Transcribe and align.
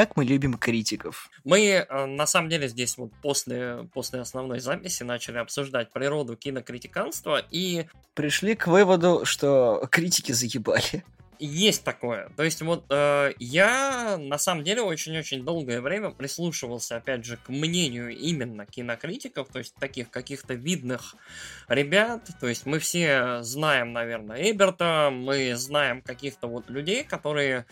как 0.00 0.16
мы 0.16 0.24
любим 0.24 0.54
критиков. 0.54 1.28
Мы, 1.44 1.60
э, 1.86 2.06
на 2.06 2.26
самом 2.26 2.48
деле, 2.48 2.68
здесь 2.68 2.96
вот 2.96 3.12
после, 3.20 3.86
после 3.92 4.20
основной 4.20 4.58
записи 4.60 5.02
начали 5.02 5.36
обсуждать 5.36 5.92
природу 5.92 6.36
кинокритиканства 6.36 7.44
и... 7.50 7.84
Пришли 8.14 8.54
к 8.54 8.66
выводу, 8.66 9.26
что 9.26 9.86
критики 9.90 10.32
заебали. 10.32 11.04
Есть 11.38 11.84
такое. 11.84 12.30
То 12.34 12.44
есть 12.44 12.62
вот 12.62 12.86
э, 12.88 13.34
я 13.38 14.16
на 14.18 14.38
самом 14.38 14.64
деле 14.64 14.80
очень-очень 14.80 15.44
долгое 15.44 15.82
время 15.82 16.12
прислушивался, 16.12 16.96
опять 16.96 17.26
же, 17.26 17.36
к 17.36 17.50
мнению 17.50 18.16
именно 18.16 18.64
кинокритиков, 18.64 19.48
то 19.48 19.58
есть 19.58 19.74
таких 19.74 20.08
каких-то 20.08 20.54
видных 20.54 21.14
ребят. 21.68 22.26
То 22.40 22.48
есть 22.48 22.64
мы 22.64 22.78
все 22.78 23.42
знаем, 23.42 23.92
наверное, 23.92 24.50
Эберта, 24.50 25.10
мы 25.12 25.56
знаем 25.56 26.00
каких-то 26.00 26.46
вот 26.46 26.70
людей, 26.70 27.04
которые 27.04 27.66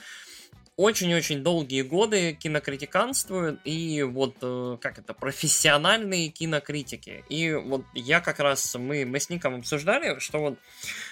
очень-очень 0.78 1.42
долгие 1.42 1.82
годы 1.82 2.34
кинокритиканствуют 2.34 3.60
и 3.64 4.04
вот 4.04 4.36
э, 4.42 4.78
как 4.80 5.00
это 5.00 5.12
профессиональные 5.12 6.28
кинокритики. 6.28 7.24
И 7.28 7.52
вот 7.52 7.84
я 7.94 8.20
как 8.20 8.38
раз 8.38 8.76
мы 8.76 9.04
мы 9.04 9.18
с 9.18 9.28
Ником 9.28 9.56
обсуждали, 9.56 10.20
что 10.20 10.38
вот 10.38 10.58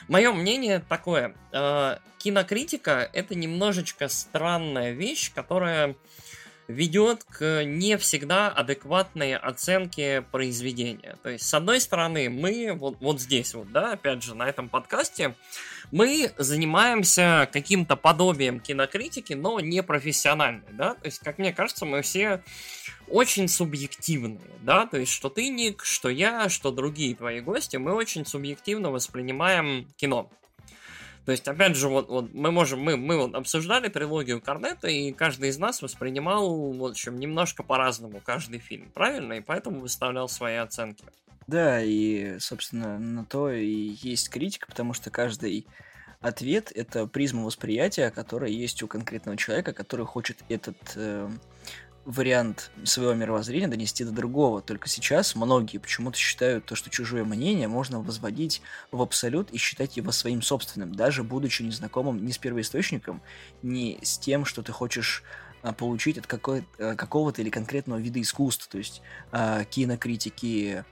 мое 0.07 0.33
мнение 0.33 0.85
такое: 0.89 1.35
э, 1.53 1.97
кинокритика 2.19 3.11
это 3.13 3.35
немножечко 3.35 4.07
странная 4.07 4.93
вещь, 4.93 5.33
которая 5.35 5.97
ведет 6.69 7.25
к 7.25 7.65
не 7.65 7.97
всегда 7.97 8.49
адекватной 8.49 9.37
оценке 9.37 10.23
произведения. 10.23 11.17
То 11.23 11.31
есть, 11.31 11.47
с 11.47 11.55
одной 11.55 11.81
стороны, 11.81 12.29
мы 12.29 12.73
вот, 12.75 12.97
вот 13.01 13.21
здесь 13.21 13.55
вот, 13.55 13.71
да, 13.73 13.93
опять 13.93 14.23
же, 14.23 14.35
на 14.35 14.49
этом 14.49 14.69
подкасте, 14.69 15.35
мы 15.93 16.33
занимаемся 16.37 17.49
каким-то 17.53 17.97
подобием 17.97 18.61
кинокритики, 18.61 19.35
но 19.35 19.61
не 19.61 19.83
профессиональной, 19.83 20.73
да, 20.73 20.95
то 20.95 21.07
есть, 21.07 21.21
как 21.21 21.39
мне 21.39 21.53
кажется, 21.53 21.85
мы 21.85 22.03
все 22.03 22.43
очень 23.09 23.47
субъективные, 23.49 24.41
да, 24.63 24.87
то 24.87 24.97
есть, 24.97 25.13
что 25.13 25.29
ты, 25.29 25.49
Ник, 25.49 25.85
что 25.85 26.09
я, 26.09 26.49
что 26.49 26.73
другие 26.73 27.15
твои 27.15 27.41
гости, 27.41 27.77
мы 27.77 27.95
очень 27.95 28.27
субъективно 28.27 28.91
воспринимаем 28.91 29.87
кино. 29.97 30.31
То 31.27 31.33
есть, 31.33 31.47
опять 31.49 31.75
же, 31.77 31.89
вот, 31.89 32.09
вот 32.09 32.33
мы 32.33 32.53
можем, 32.53 32.81
мы, 32.81 32.97
мы 32.97 33.17
вот 33.17 33.35
обсуждали 33.35 33.89
трилогию 33.89 34.41
Корнета, 34.41 34.87
и 34.87 35.11
каждый 35.11 35.49
из 35.49 35.59
нас 35.59 35.83
воспринимал, 35.83 36.73
в 36.73 36.85
общем, 36.85 37.19
немножко 37.19 37.65
по-разному 37.65 38.23
каждый 38.25 38.61
фильм, 38.61 38.89
правильно? 38.95 39.33
И 39.33 39.41
поэтому 39.41 39.81
выставлял 39.81 40.29
свои 40.29 40.55
оценки. 40.55 41.05
Да, 41.49 41.83
и, 41.83 42.39
собственно, 42.39 43.01
на 43.01 43.25
то 43.25 43.51
и 43.51 43.97
есть 44.01 44.31
критика, 44.31 44.69
потому 44.69 44.95
что 44.95 45.11
каждый 45.11 45.67
ответ— 46.21 46.71
это 46.75 47.09
призма 47.09 47.45
восприятия, 47.45 48.13
которая 48.13 48.51
есть 48.51 48.85
у 48.85 48.87
конкретного 48.87 49.37
человека, 49.37 49.73
который 49.73 50.07
хочет 50.07 50.39
этот 50.49 50.77
э, 50.95 51.29
вариант 52.07 52.71
своего 52.85 53.15
мировоззрения 53.15 53.67
донести 53.67 54.05
до 54.05 54.13
другого. 54.13 54.63
Только 54.63 54.89
сейчас 54.89 55.35
многие 55.35 55.79
почему-то 55.79 56.17
считают 56.17 56.65
то, 56.65 56.77
что 56.77 56.89
чужое 56.89 57.25
мнение 57.25 57.67
можно 57.67 58.01
возводить 58.01 58.63
в 58.93 59.03
абсолют 59.03 59.51
и 59.51 59.59
считать 59.59 59.97
его 59.97 60.13
своим 60.13 60.41
собственным, 60.41 60.95
даже 60.95 61.25
будучи 61.25 61.63
незнакомым 61.63 62.25
ни 62.25 62.31
с 62.31 62.39
первоисточником, 62.39 63.23
ни 63.63 63.99
с 64.03 64.19
тем, 64.19 64.45
что 64.45 64.63
ты 64.63 64.71
хочешь 64.71 65.25
а, 65.63 65.73
получить 65.73 66.17
от 66.17 66.27
а, 66.33 66.95
какого-то 66.95 67.43
или 67.43 67.51
конкретного 67.51 67.99
вида 67.99 68.21
искусства. 68.21 68.71
То 68.71 68.79
есть 68.79 69.03
а, 69.33 69.65
кинокритики, 69.65 70.85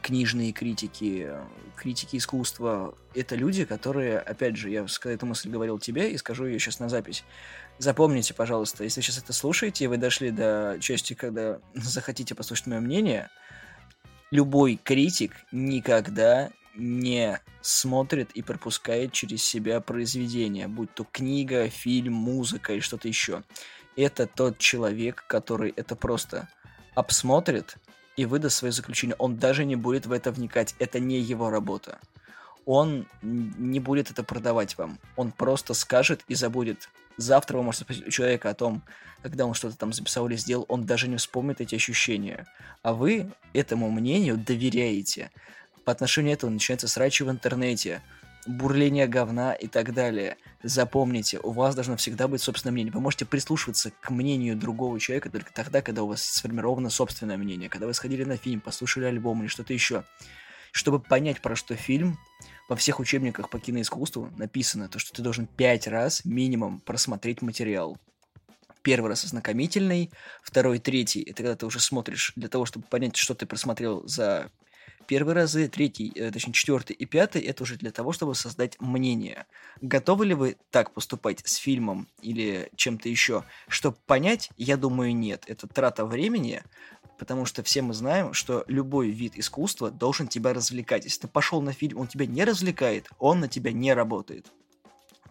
книжные 0.00 0.52
критики, 0.52 1.28
критики 1.76 2.16
искусства. 2.16 2.94
Это 3.14 3.34
люди, 3.34 3.66
которые, 3.66 4.18
опять 4.18 4.56
же, 4.56 4.70
я 4.70 4.86
эту 5.04 5.26
мысль 5.26 5.50
говорил 5.50 5.78
тебе 5.78 6.12
и 6.12 6.16
скажу 6.16 6.46
ее 6.46 6.58
сейчас 6.58 6.78
на 6.78 6.88
запись. 6.88 7.24
Запомните, 7.78 8.34
пожалуйста, 8.34 8.84
если 8.84 9.00
сейчас 9.00 9.18
это 9.18 9.32
слушаете, 9.32 9.84
и 9.84 9.86
вы 9.88 9.96
дошли 9.96 10.30
до 10.30 10.78
части, 10.80 11.14
когда 11.14 11.58
захотите 11.74 12.34
послушать 12.34 12.66
мое 12.66 12.80
мнение, 12.80 13.30
любой 14.30 14.78
критик 14.82 15.32
никогда 15.50 16.50
не 16.74 17.40
смотрит 17.60 18.30
и 18.32 18.42
пропускает 18.42 19.12
через 19.12 19.42
себя 19.42 19.80
произведение, 19.80 20.68
будь 20.68 20.92
то 20.94 21.04
книга, 21.04 21.68
фильм, 21.68 22.14
музыка 22.14 22.72
или 22.72 22.80
что-то 22.80 23.08
еще. 23.08 23.42
Это 23.96 24.26
тот 24.26 24.58
человек, 24.58 25.24
который 25.26 25.72
это 25.76 25.96
просто 25.96 26.48
обсмотрит 26.94 27.76
и 28.16 28.24
выдаст 28.24 28.56
свое 28.56 28.72
заключение. 28.72 29.16
Он 29.18 29.36
даже 29.36 29.64
не 29.64 29.76
будет 29.76 30.06
в 30.06 30.12
это 30.12 30.32
вникать. 30.32 30.74
Это 30.78 31.00
не 31.00 31.20
его 31.20 31.50
работа. 31.50 31.98
Он 32.64 33.06
не 33.22 33.80
будет 33.80 34.10
это 34.10 34.22
продавать 34.22 34.78
вам. 34.78 34.98
Он 35.16 35.32
просто 35.32 35.74
скажет 35.74 36.22
и 36.28 36.34
забудет 36.34 36.88
Завтра 37.16 37.58
вы 37.58 37.62
можете 37.62 37.84
спросить 37.84 38.06
у 38.06 38.10
человека 38.10 38.50
о 38.50 38.54
том, 38.54 38.82
когда 39.22 39.46
он 39.46 39.54
что-то 39.54 39.76
там 39.76 39.92
записал 39.92 40.28
или 40.28 40.36
сделал, 40.36 40.64
он 40.68 40.84
даже 40.84 41.08
не 41.08 41.16
вспомнит 41.16 41.60
эти 41.60 41.74
ощущения. 41.74 42.46
А 42.82 42.94
вы 42.94 43.30
этому 43.52 43.90
мнению 43.90 44.36
доверяете. 44.36 45.30
По 45.84 45.92
отношению 45.92 46.34
этого 46.34 46.50
начинается 46.50 46.88
срачи 46.88 47.22
в 47.22 47.30
интернете, 47.30 48.02
бурление 48.46 49.06
говна 49.06 49.52
и 49.52 49.66
так 49.66 49.94
далее. 49.94 50.36
Запомните, 50.62 51.38
у 51.40 51.50
вас 51.50 51.74
должно 51.74 51.96
всегда 51.96 52.28
быть 52.28 52.42
собственное 52.42 52.72
мнение. 52.72 52.92
Вы 52.92 53.00
можете 53.00 53.24
прислушиваться 53.24 53.92
к 54.00 54.10
мнению 54.10 54.56
другого 54.56 54.98
человека 54.98 55.30
только 55.30 55.52
тогда, 55.52 55.82
когда 55.82 56.02
у 56.02 56.08
вас 56.08 56.22
сформировано 56.22 56.90
собственное 56.90 57.36
мнение. 57.36 57.68
Когда 57.68 57.86
вы 57.86 57.94
сходили 57.94 58.24
на 58.24 58.36
фильм, 58.36 58.60
послушали 58.60 59.04
альбом 59.04 59.40
или 59.40 59.48
что-то 59.48 59.72
еще. 59.72 60.04
Чтобы 60.72 61.00
понять, 61.00 61.42
про 61.42 61.54
что 61.54 61.76
фильм, 61.76 62.18
во 62.72 62.76
всех 62.76 63.00
учебниках 63.00 63.50
по 63.50 63.58
киноискусству 63.58 64.30
написано, 64.38 64.88
то, 64.88 64.98
что 64.98 65.12
ты 65.12 65.20
должен 65.20 65.46
пять 65.46 65.86
раз 65.86 66.24
минимум 66.24 66.80
просмотреть 66.80 67.42
материал. 67.42 67.98
Первый 68.80 69.08
раз 69.10 69.26
ознакомительный, 69.26 70.10
второй, 70.42 70.78
третий, 70.78 71.20
это 71.20 71.42
когда 71.42 71.54
ты 71.54 71.66
уже 71.66 71.80
смотришь 71.80 72.32
для 72.34 72.48
того, 72.48 72.64
чтобы 72.64 72.86
понять, 72.86 73.14
что 73.14 73.34
ты 73.34 73.44
просмотрел 73.44 74.08
за 74.08 74.50
первые 75.06 75.34
разы, 75.34 75.68
третий, 75.68 76.12
э, 76.14 76.30
точнее 76.30 76.54
четвертый 76.54 76.96
и 76.96 77.04
пятый, 77.04 77.42
это 77.42 77.62
уже 77.62 77.76
для 77.76 77.90
того, 77.90 78.12
чтобы 78.12 78.34
создать 78.34 78.80
мнение. 78.80 79.44
Готовы 79.82 80.24
ли 80.24 80.32
вы 80.32 80.56
так 80.70 80.94
поступать 80.94 81.46
с 81.46 81.56
фильмом 81.56 82.08
или 82.22 82.70
чем-то 82.76 83.10
еще? 83.10 83.44
Чтобы 83.68 83.98
понять, 84.06 84.48
я 84.56 84.78
думаю, 84.78 85.14
нет. 85.14 85.44
Это 85.46 85.66
трата 85.66 86.06
времени, 86.06 86.62
потому 87.22 87.44
что 87.44 87.62
все 87.62 87.82
мы 87.82 87.94
знаем, 87.94 88.32
что 88.32 88.64
любой 88.66 89.10
вид 89.10 89.34
искусства 89.36 89.92
должен 89.92 90.26
тебя 90.26 90.52
развлекать. 90.52 91.04
Если 91.04 91.20
ты 91.20 91.28
пошел 91.28 91.62
на 91.62 91.72
фильм, 91.72 91.98
он 91.98 92.08
тебя 92.08 92.26
не 92.26 92.42
развлекает, 92.42 93.08
он 93.20 93.38
на 93.38 93.46
тебя 93.46 93.70
не 93.70 93.94
работает. 93.94 94.46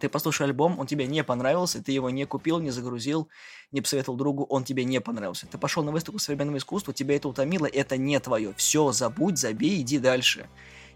Ты 0.00 0.08
послушал 0.08 0.46
альбом, 0.46 0.80
он 0.80 0.86
тебе 0.86 1.06
не 1.06 1.22
понравился, 1.22 1.84
ты 1.84 1.92
его 1.92 2.08
не 2.08 2.24
купил, 2.24 2.60
не 2.60 2.70
загрузил, 2.70 3.28
не 3.72 3.82
посоветовал 3.82 4.16
другу, 4.16 4.44
он 4.44 4.64
тебе 4.64 4.84
не 4.86 5.02
понравился. 5.02 5.46
Ты 5.46 5.58
пошел 5.58 5.84
на 5.84 5.92
выставку 5.92 6.18
современного 6.18 6.56
искусства, 6.56 6.94
тебя 6.94 7.14
это 7.14 7.28
утомило, 7.28 7.66
это 7.66 7.98
не 7.98 8.18
твое. 8.20 8.54
Все, 8.56 8.90
забудь, 8.92 9.36
забей, 9.36 9.82
иди 9.82 9.98
дальше. 9.98 10.48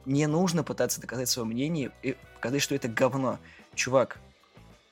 Не 0.06 0.26
нужно 0.26 0.62
пытаться 0.62 0.98
доказать 1.02 1.28
свое 1.28 1.46
мнение 1.46 1.92
и 2.02 2.16
показать, 2.36 2.62
что 2.62 2.74
это 2.74 2.88
говно. 2.88 3.38
Чувак, 3.74 4.18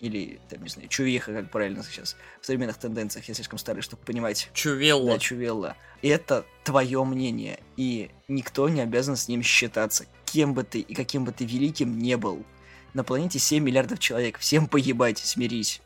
или, 0.04 0.38
там, 0.48 0.62
не 0.62 0.68
знаю, 0.68 0.88
чувиха, 0.88 1.32
как 1.32 1.50
правильно 1.50 1.82
сейчас, 1.82 2.16
в 2.40 2.46
современных 2.46 2.76
тенденциях, 2.76 3.26
я 3.26 3.34
слишком 3.34 3.58
старый, 3.58 3.82
чтобы 3.82 4.02
понимать. 4.02 4.50
Чувелла. 4.52 5.12
Да, 5.12 5.18
чувелла. 5.18 5.76
Это 6.02 6.44
твое 6.62 7.02
мнение, 7.04 7.60
и 7.76 8.10
никто 8.28 8.68
не 8.68 8.82
обязан 8.82 9.16
с 9.16 9.28
ним 9.28 9.42
считаться, 9.42 10.06
кем 10.26 10.52
бы 10.52 10.64
ты 10.64 10.80
и 10.80 10.94
каким 10.94 11.24
бы 11.24 11.32
ты 11.32 11.44
великим 11.44 11.98
не 11.98 12.16
был. 12.16 12.44
На 12.92 13.02
планете 13.02 13.38
7 13.38 13.64
миллиардов 13.64 13.98
человек, 13.98 14.38
всем 14.38 14.68
поебать, 14.68 15.18
смирись. 15.18 15.80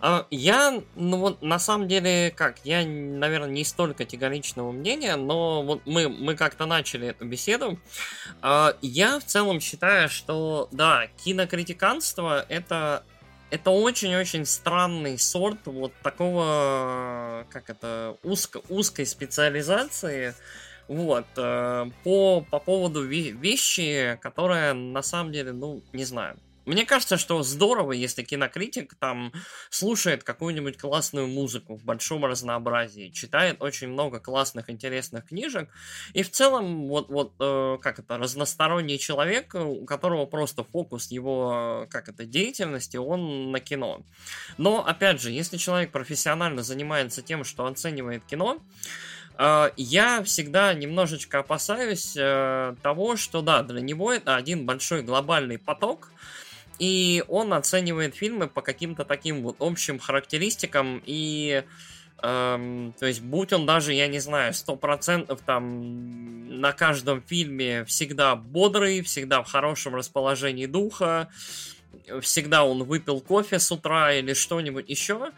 А, 0.00 0.26
я, 0.30 0.82
ну 0.94 1.18
вот, 1.18 1.42
на 1.42 1.58
самом 1.58 1.88
деле, 1.88 2.32
как, 2.34 2.58
я, 2.64 2.84
наверное, 2.84 3.50
не 3.50 3.64
столь 3.64 3.94
категоричного 3.94 4.72
мнения, 4.72 5.16
но 5.16 5.62
вот 5.62 5.82
мы, 5.86 6.08
мы 6.08 6.36
как-то 6.36 6.66
начали 6.66 7.08
эту 7.08 7.24
беседу. 7.24 7.78
А, 8.40 8.76
я 8.82 9.18
в 9.18 9.24
целом 9.24 9.60
считаю, 9.60 10.08
что, 10.08 10.68
да, 10.72 11.06
кинокритиканство— 11.24 12.44
это 12.48 13.04
это 13.50 13.70
очень-очень 13.70 14.44
странный 14.44 15.18
сорт 15.18 15.66
вот 15.66 15.92
такого, 16.02 17.46
как 17.50 17.70
это, 17.70 18.16
узко, 18.22 18.60
узкой 18.68 19.06
специализации, 19.06 20.34
вот, 20.86 21.26
э, 21.36 21.90
по, 22.04 22.40
по 22.50 22.58
поводу 22.58 23.02
вещи, 23.04 24.18
которая 24.22 24.74
на 24.74 25.02
самом 25.02 25.32
деле, 25.32 25.52
ну, 25.52 25.82
не 25.92 26.04
знаю, 26.04 26.38
мне 26.68 26.84
кажется, 26.84 27.16
что 27.16 27.42
здорово, 27.42 27.92
если 27.92 28.22
кинокритик 28.22 28.94
там 28.94 29.32
слушает 29.70 30.22
какую-нибудь 30.22 30.76
классную 30.76 31.26
музыку 31.26 31.76
в 31.76 31.84
большом 31.84 32.24
разнообразии, 32.24 33.08
читает 33.08 33.56
очень 33.60 33.88
много 33.88 34.20
классных, 34.20 34.68
интересных 34.70 35.26
книжек, 35.26 35.70
и 36.12 36.22
в 36.22 36.30
целом 36.30 36.86
вот, 36.88 37.08
вот 37.08 37.32
э, 37.40 37.78
как 37.80 37.98
это, 37.98 38.18
разносторонний 38.18 38.98
человек, 38.98 39.54
у 39.54 39.84
которого 39.86 40.26
просто 40.26 40.62
фокус 40.62 41.10
его, 41.10 41.86
как 41.90 42.08
это, 42.08 42.24
деятельности, 42.24 42.98
он 42.98 43.50
на 43.50 43.60
кино. 43.60 44.02
Но, 44.58 44.86
опять 44.86 45.20
же, 45.20 45.30
если 45.30 45.56
человек 45.56 45.90
профессионально 45.90 46.62
занимается 46.62 47.22
тем, 47.22 47.44
что 47.44 47.66
оценивает 47.66 48.24
кино, 48.24 48.62
э, 49.38 49.70
я 49.76 50.22
всегда 50.22 50.74
немножечко 50.74 51.38
опасаюсь 51.38 52.14
э, 52.16 52.74
того, 52.82 53.16
что 53.16 53.40
да, 53.40 53.62
для 53.62 53.80
него 53.80 54.12
это 54.12 54.36
один 54.36 54.66
большой 54.66 55.02
глобальный 55.02 55.58
поток, 55.58 56.10
и 56.78 57.24
он 57.28 57.52
оценивает 57.52 58.14
фильмы 58.14 58.48
по 58.48 58.62
каким-то 58.62 59.04
таким 59.04 59.42
вот 59.42 59.56
общим 59.60 59.98
характеристикам 59.98 61.02
и 61.04 61.64
Эм, 62.20 62.94
то 62.98 63.06
есть, 63.06 63.20
будь 63.20 63.52
он 63.52 63.64
даже, 63.64 63.92
я 63.92 64.08
не 64.08 64.18
знаю, 64.18 64.52
сто 64.52 64.74
процентов 64.74 65.40
там 65.46 66.60
на 66.60 66.72
каждом 66.72 67.22
фильме 67.22 67.84
всегда 67.84 68.34
бодрый, 68.34 69.02
всегда 69.02 69.42
в 69.42 69.50
хорошем 69.50 69.94
расположении 69.94 70.66
духа, 70.66 71.28
всегда 72.20 72.64
он 72.64 72.82
выпил 72.82 73.20
кофе 73.20 73.60
с 73.60 73.70
утра 73.70 74.12
или 74.14 74.34
что-нибудь 74.34 74.88
еще, 74.88 75.30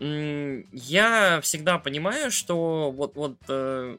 я 0.00 1.40
всегда 1.42 1.78
понимаю, 1.78 2.30
что 2.30 2.90
вот, 2.90 3.14
вот 3.16 3.36
э, 3.48 3.96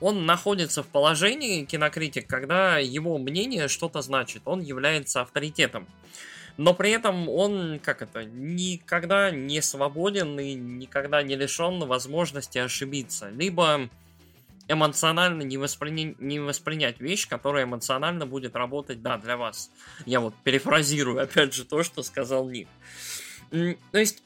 он 0.00 0.26
находится 0.26 0.82
в 0.82 0.86
положении, 0.86 1.64
кинокритик, 1.64 2.26
когда 2.26 2.78
его 2.78 3.18
мнение 3.18 3.68
что-то 3.68 4.02
значит, 4.02 4.42
он 4.46 4.60
является 4.60 5.20
авторитетом. 5.20 5.86
Но 6.56 6.74
при 6.74 6.90
этом 6.90 7.28
он, 7.28 7.80
как 7.82 8.02
это, 8.02 8.24
никогда 8.24 9.30
не 9.30 9.62
свободен 9.62 10.38
и 10.38 10.54
никогда 10.54 11.22
не 11.22 11.36
лишен 11.36 11.80
возможности 11.80 12.58
ошибиться. 12.58 13.30
Либо 13.30 13.88
эмоционально 14.68 15.42
не, 15.42 15.56
воспри... 15.56 16.14
не 16.18 16.38
воспринять 16.38 17.00
вещь, 17.00 17.28
которая 17.28 17.64
эмоционально 17.64 18.26
будет 18.26 18.56
работать, 18.56 19.02
да, 19.02 19.16
для 19.18 19.36
вас. 19.36 19.70
Я 20.06 20.20
вот 20.20 20.34
перефразирую, 20.44 21.22
опять 21.22 21.54
же, 21.54 21.64
то, 21.64 21.82
что 21.82 22.02
сказал 22.02 22.48
Ник. 22.48 22.68
То 23.50 23.98
есть, 23.98 24.22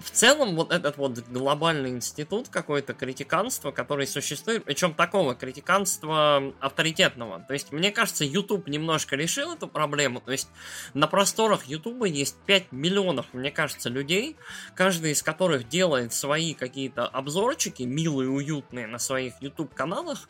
в 0.00 0.10
целом 0.10 0.54
вот 0.54 0.72
этот 0.72 0.96
вот 0.96 1.18
глобальный 1.28 1.90
институт 1.90 2.48
какой-то 2.48 2.94
критиканства, 2.94 3.72
который 3.72 4.06
существует, 4.06 4.64
причем 4.64 4.94
такого 4.94 5.34
критиканства 5.34 6.54
авторитетного. 6.60 7.40
То 7.40 7.54
есть, 7.54 7.72
мне 7.72 7.90
кажется, 7.90 8.24
YouTube 8.24 8.68
немножко 8.68 9.16
решил 9.16 9.54
эту 9.54 9.66
проблему. 9.66 10.20
То 10.20 10.32
есть, 10.32 10.48
на 10.94 11.06
просторах 11.06 11.66
YouTube 11.66 12.04
есть 12.06 12.36
5 12.46 12.72
миллионов, 12.72 13.26
мне 13.32 13.50
кажется, 13.50 13.88
людей, 13.88 14.36
каждый 14.74 15.12
из 15.12 15.22
которых 15.22 15.68
делает 15.68 16.12
свои 16.12 16.54
какие-то 16.54 17.06
обзорчики, 17.06 17.82
милые, 17.82 18.30
уютные, 18.30 18.86
на 18.86 18.98
своих 18.98 19.34
YouTube-каналах. 19.40 20.28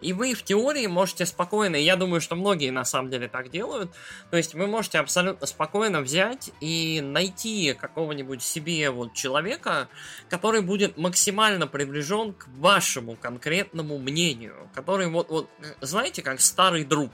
И 0.00 0.12
вы 0.12 0.34
в 0.34 0.42
теории 0.42 0.86
можете 0.86 1.26
спокойно, 1.26 1.76
я 1.76 1.96
думаю, 1.96 2.20
что 2.20 2.34
многие 2.34 2.70
на 2.70 2.84
самом 2.84 3.10
деле 3.10 3.28
так 3.28 3.50
делают, 3.50 3.92
то 4.30 4.36
есть 4.36 4.54
вы 4.54 4.66
можете 4.66 4.98
абсолютно 4.98 5.46
спокойно 5.46 6.00
взять 6.00 6.50
и 6.60 7.00
найти 7.02 7.74
какого-нибудь 7.74 8.42
себе 8.42 8.90
вот 8.90 9.01
человека, 9.10 9.88
который 10.28 10.60
будет 10.60 10.96
максимально 10.96 11.66
приближен 11.66 12.32
к 12.32 12.48
вашему 12.48 13.16
конкретному 13.16 13.98
мнению, 13.98 14.68
который 14.74 15.08
вот, 15.08 15.28
вот 15.28 15.50
знаете, 15.80 16.22
как 16.22 16.40
старый 16.40 16.84
друг, 16.84 17.10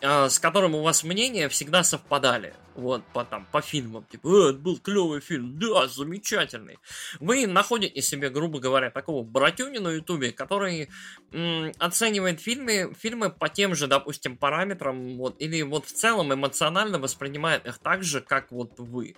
э, 0.00 0.28
с 0.28 0.38
которым 0.38 0.74
у 0.74 0.82
вас 0.82 1.04
мнения 1.04 1.48
всегда 1.48 1.82
совпадали. 1.82 2.54
Вот, 2.78 3.02
по, 3.12 3.24
там, 3.24 3.44
по 3.50 3.60
фильмам, 3.60 4.04
типа, 4.08 4.28
э, 4.28 4.50
это 4.50 4.58
был 4.60 4.78
клевый 4.78 5.20
фильм, 5.20 5.58
да, 5.58 5.88
замечательный. 5.88 6.78
Вы 7.18 7.48
находите 7.48 8.00
себе, 8.00 8.30
грубо 8.30 8.60
говоря, 8.60 8.92
такого 8.92 9.24
братюни 9.24 9.78
на 9.78 9.88
ютубе, 9.88 10.30
который 10.30 10.88
м, 11.32 11.72
оценивает 11.78 12.40
фильмы, 12.40 12.94
фильмы 12.96 13.30
по 13.30 13.48
тем 13.48 13.74
же, 13.74 13.88
допустим, 13.88 14.36
параметрам, 14.36 15.16
вот, 15.16 15.34
или 15.40 15.60
вот 15.62 15.86
в 15.86 15.92
целом 15.92 16.32
эмоционально 16.32 17.00
воспринимает 17.00 17.66
их 17.66 17.78
так 17.78 18.04
же, 18.04 18.20
как 18.20 18.52
вот 18.52 18.78
вы. 18.78 19.16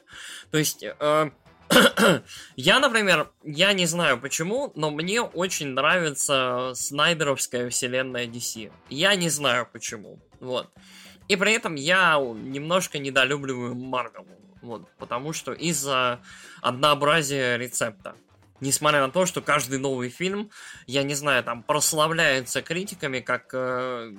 То 0.51 0.57
есть, 0.57 0.83
э, 0.83 1.31
я, 2.57 2.81
например, 2.81 3.31
я 3.45 3.73
не 3.73 3.87
знаю 3.87 4.21
почему, 4.21 4.73
но 4.75 4.91
мне 4.91 5.21
очень 5.21 5.69
нравится 5.69 6.73
Снайдеровская 6.75 7.71
вселенная 7.71 8.27
DC. 8.27 8.73
Я 8.89 9.15
не 9.15 9.29
знаю 9.29 9.69
почему. 9.73 10.19
Вот. 10.41 10.69
И 11.29 11.37
при 11.37 11.53
этом 11.53 11.77
я 11.77 12.19
немножко 12.19 12.99
недолюбливаю 12.99 13.75
Марвел. 13.75 14.27
Вот, 14.63 14.89
потому 14.99 15.33
что 15.33 15.53
из-за 15.53 16.21
однообразия 16.61 17.57
рецепта. 17.57 18.15
Несмотря 18.61 19.01
на 19.01 19.11
то, 19.11 19.25
что 19.25 19.41
каждый 19.41 19.79
новый 19.79 20.11
фильм, 20.11 20.51
я 20.87 21.03
не 21.03 21.15
знаю, 21.15 21.43
там 21.43 21.63
прославляется 21.63 22.61
критиками 22.61 23.21
как 23.21 23.55
э, 23.55 24.13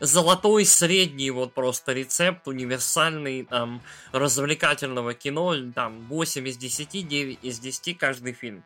золотой 0.00 0.64
средний 0.64 1.30
вот 1.30 1.54
просто 1.54 1.92
рецепт 1.92 2.46
универсальный 2.48 3.44
там 3.44 3.82
развлекательного 4.12 5.14
кино, 5.14 5.54
там 5.74 6.00
8 6.08 6.48
из 6.48 6.56
10, 6.56 7.08
9 7.08 7.38
из 7.42 7.58
10 7.58 7.98
каждый 7.98 8.32
фильм. 8.32 8.62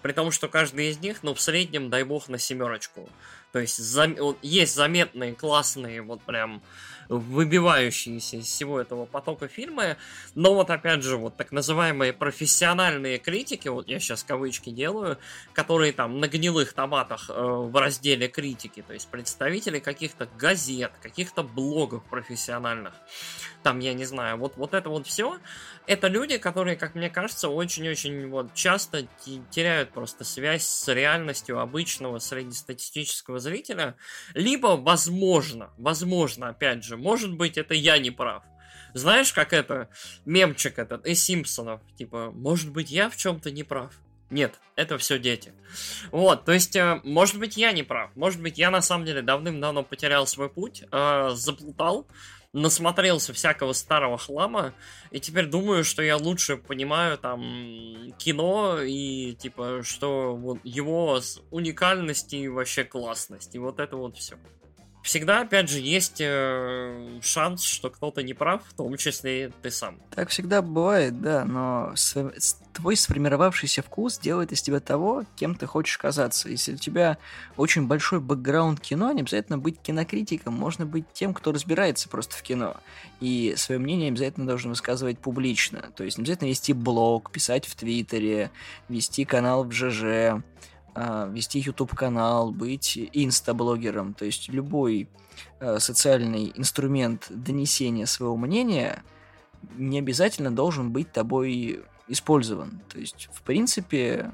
При 0.00 0.12
том, 0.12 0.30
что 0.30 0.48
каждый 0.48 0.90
из 0.90 0.98
них, 0.98 1.22
ну, 1.22 1.34
в 1.34 1.40
среднем, 1.40 1.90
дай 1.90 2.04
бог, 2.04 2.28
на 2.28 2.38
семерочку. 2.38 3.08
То 3.52 3.58
есть, 3.58 3.78
зам... 3.78 4.16
есть 4.42 4.74
заметные, 4.74 5.34
классные, 5.34 6.02
вот 6.02 6.22
прям 6.22 6.62
выбивающиеся 7.18 8.38
из 8.38 8.46
всего 8.46 8.80
этого 8.80 9.06
потока 9.06 9.48
фильма, 9.48 9.96
но 10.34 10.54
вот 10.54 10.70
опять 10.70 11.02
же, 11.02 11.16
вот 11.16 11.36
так 11.36 11.52
называемые 11.52 12.12
профессиональные 12.12 13.18
критики, 13.18 13.68
вот 13.68 13.88
я 13.88 14.00
сейчас 14.00 14.22
кавычки 14.22 14.70
делаю, 14.70 15.18
которые 15.52 15.92
там 15.92 16.20
на 16.20 16.28
гнилых 16.28 16.72
томатах 16.72 17.28
э, 17.28 17.32
в 17.34 17.74
разделе 17.78 18.28
критики, 18.28 18.82
то 18.86 18.92
есть 18.92 19.08
представители 19.08 19.78
каких-то 19.78 20.28
газет, 20.38 20.92
каких-то 21.02 21.42
блогов 21.42 22.04
профессиональных, 22.04 22.94
там, 23.62 23.78
я 23.78 23.94
не 23.94 24.04
знаю, 24.04 24.38
вот, 24.38 24.56
вот 24.56 24.74
это 24.74 24.88
вот 24.88 25.06
все, 25.06 25.38
это 25.86 26.08
люди, 26.08 26.38
которые, 26.38 26.76
как 26.76 26.94
мне 26.94 27.10
кажется, 27.10 27.48
очень-очень 27.48 28.28
вот 28.28 28.54
часто 28.54 29.06
теряют 29.50 29.90
просто 29.90 30.24
связь 30.24 30.64
с 30.64 30.92
реальностью 30.92 31.60
обычного 31.60 32.18
среднестатистического 32.18 33.38
зрителя, 33.38 33.96
либо, 34.34 34.76
возможно, 34.76 35.70
возможно, 35.76 36.48
опять 36.48 36.84
же, 36.84 36.96
может 37.02 37.34
быть, 37.34 37.58
это 37.58 37.74
я 37.74 37.98
не 37.98 38.10
прав. 38.10 38.42
Знаешь, 38.94 39.32
как 39.32 39.52
это, 39.52 39.88
мемчик 40.24 40.78
этот 40.78 41.06
из 41.06 41.22
Симпсонов, 41.22 41.80
типа, 41.96 42.30
может 42.32 42.70
быть, 42.70 42.90
я 42.90 43.10
в 43.10 43.16
чем-то 43.16 43.50
не 43.50 43.64
прав. 43.64 43.92
Нет, 44.30 44.60
это 44.76 44.96
все 44.96 45.18
дети. 45.18 45.52
Вот, 46.10 46.44
то 46.44 46.52
есть, 46.52 46.74
э, 46.76 47.00
может 47.04 47.38
быть, 47.38 47.56
я 47.58 47.72
не 47.72 47.82
прав. 47.82 48.10
Может 48.16 48.40
быть, 48.40 48.56
я 48.56 48.70
на 48.70 48.80
самом 48.80 49.04
деле 49.04 49.20
давным-давно 49.20 49.82
потерял 49.82 50.26
свой 50.26 50.48
путь, 50.48 50.84
э, 50.90 51.30
заплутал, 51.34 52.06
насмотрелся 52.52 53.32
всякого 53.32 53.72
старого 53.72 54.18
хлама, 54.18 54.74
и 55.10 55.20
теперь 55.20 55.46
думаю, 55.46 55.84
что 55.84 56.02
я 56.02 56.16
лучше 56.16 56.56
понимаю 56.56 57.18
там 57.18 58.12
кино 58.18 58.80
и 58.80 59.34
типа, 59.34 59.82
что 59.82 60.34
вот 60.36 60.58
его 60.64 61.20
уникальность 61.50 62.32
и 62.34 62.48
вообще 62.48 62.84
классность, 62.84 63.54
и 63.54 63.58
вот 63.58 63.80
это 63.80 63.96
вот 63.96 64.16
все 64.16 64.36
всегда, 65.02 65.42
опять 65.42 65.68
же, 65.68 65.80
есть 65.80 66.20
э, 66.20 67.20
шанс, 67.22 67.62
что 67.62 67.90
кто-то 67.90 68.22
не 68.22 68.34
прав, 68.34 68.62
в 68.66 68.74
том 68.74 68.96
числе 68.96 69.52
ты 69.62 69.70
сам. 69.70 70.00
Так 70.14 70.28
всегда 70.28 70.62
бывает, 70.62 71.20
да, 71.20 71.44
но 71.44 71.94
твой 72.72 72.96
сформировавшийся 72.96 73.82
вкус 73.82 74.18
делает 74.18 74.52
из 74.52 74.62
тебя 74.62 74.80
того, 74.80 75.24
кем 75.36 75.54
ты 75.54 75.66
хочешь 75.66 75.98
казаться. 75.98 76.48
Если 76.48 76.74
у 76.74 76.76
тебя 76.76 77.18
очень 77.56 77.86
большой 77.86 78.20
бэкграунд 78.20 78.80
кино, 78.80 79.12
не 79.12 79.20
обязательно 79.20 79.58
быть 79.58 79.80
кинокритиком, 79.80 80.54
можно 80.54 80.86
быть 80.86 81.04
тем, 81.12 81.34
кто 81.34 81.52
разбирается 81.52 82.08
просто 82.08 82.36
в 82.36 82.42
кино. 82.42 82.76
И 83.20 83.54
свое 83.56 83.78
мнение 83.78 84.08
обязательно 84.08 84.46
должен 84.46 84.70
высказывать 84.70 85.18
публично. 85.18 85.90
То 85.96 86.04
есть 86.04 86.16
не 86.18 86.22
обязательно 86.22 86.48
вести 86.48 86.72
блог, 86.72 87.30
писать 87.30 87.66
в 87.66 87.74
Твиттере, 87.74 88.50
вести 88.88 89.24
канал 89.24 89.64
в 89.64 89.72
ЖЖ, 89.72 90.42
а, 90.94 91.26
вести 91.28 91.60
YouTube-канал, 91.60 92.52
быть 92.52 92.98
инстаблогером, 93.12 94.14
то 94.14 94.24
есть 94.24 94.48
любой 94.48 95.08
э, 95.60 95.78
социальный 95.78 96.52
инструмент 96.54 97.26
донесения 97.30 98.06
своего 98.06 98.36
мнения 98.36 99.02
не 99.76 99.98
обязательно 99.98 100.54
должен 100.54 100.92
быть 100.92 101.10
тобой 101.10 101.84
использован. 102.08 102.82
То 102.88 102.98
есть, 102.98 103.28
в 103.32 103.42
принципе, 103.42 104.32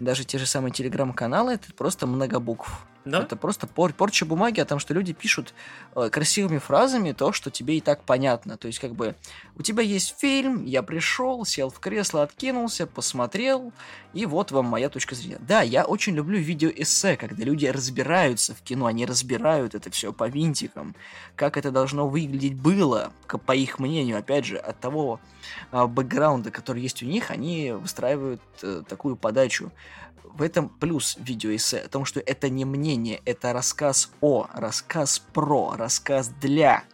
даже 0.00 0.24
те 0.24 0.38
же 0.38 0.46
самые 0.46 0.72
телеграм-каналы 0.72 1.54
это 1.54 1.74
просто 1.74 2.06
много 2.06 2.40
букв. 2.40 2.86
Да? 3.04 3.22
Это 3.22 3.36
просто 3.36 3.66
пор 3.66 3.92
порча 3.92 4.24
бумаги 4.24 4.60
о 4.60 4.64
том, 4.64 4.78
что 4.78 4.94
люди 4.94 5.12
пишут 5.12 5.54
э, 5.96 6.08
красивыми 6.10 6.58
фразами 6.58 7.12
то, 7.12 7.32
что 7.32 7.50
тебе 7.50 7.78
и 7.78 7.80
так 7.80 8.04
понятно. 8.04 8.56
То 8.56 8.68
есть, 8.68 8.78
как 8.78 8.94
бы, 8.94 9.16
у 9.56 9.62
тебя 9.62 9.82
есть 9.82 10.14
фильм, 10.18 10.64
я 10.64 10.82
пришел, 10.82 11.44
сел 11.44 11.70
в 11.70 11.80
кресло, 11.80 12.22
откинулся, 12.22 12.86
посмотрел, 12.86 13.72
и 14.12 14.24
вот 14.26 14.52
вам 14.52 14.66
моя 14.66 14.88
точка 14.88 15.14
зрения. 15.14 15.38
Да, 15.40 15.62
я 15.62 15.84
очень 15.84 16.14
люблю 16.14 16.38
видеоэссе, 16.38 17.16
когда 17.16 17.44
люди 17.44 17.66
разбираются 17.66 18.54
в 18.54 18.62
кино, 18.62 18.86
они 18.86 19.04
разбирают 19.04 19.74
это 19.74 19.90
все 19.90 20.12
по 20.12 20.28
винтикам, 20.28 20.94
как 21.34 21.56
это 21.56 21.70
должно 21.70 22.08
выглядеть 22.08 22.54
было, 22.54 23.12
по 23.46 23.52
их 23.52 23.78
мнению, 23.78 24.18
опять 24.18 24.44
же, 24.44 24.58
от 24.58 24.78
того 24.78 25.20
э, 25.72 25.86
бэкграунда, 25.86 26.50
который 26.50 26.82
есть 26.82 27.02
у 27.02 27.06
них, 27.06 27.30
они 27.30 27.72
выстраивают 27.72 28.42
э, 28.62 28.82
такую 28.88 29.16
подачу 29.16 29.72
в 30.24 30.42
этом 30.42 30.68
плюс 30.68 31.16
видеоэссе, 31.18 31.80
о 31.80 31.88
том, 31.88 32.04
что 32.04 32.20
это 32.20 32.48
не 32.48 32.64
мнение, 32.64 33.20
это 33.24 33.52
рассказ 33.52 34.10
о, 34.20 34.46
рассказ 34.52 35.18
про, 35.18 35.74
рассказ 35.76 36.28
для, 36.40 36.84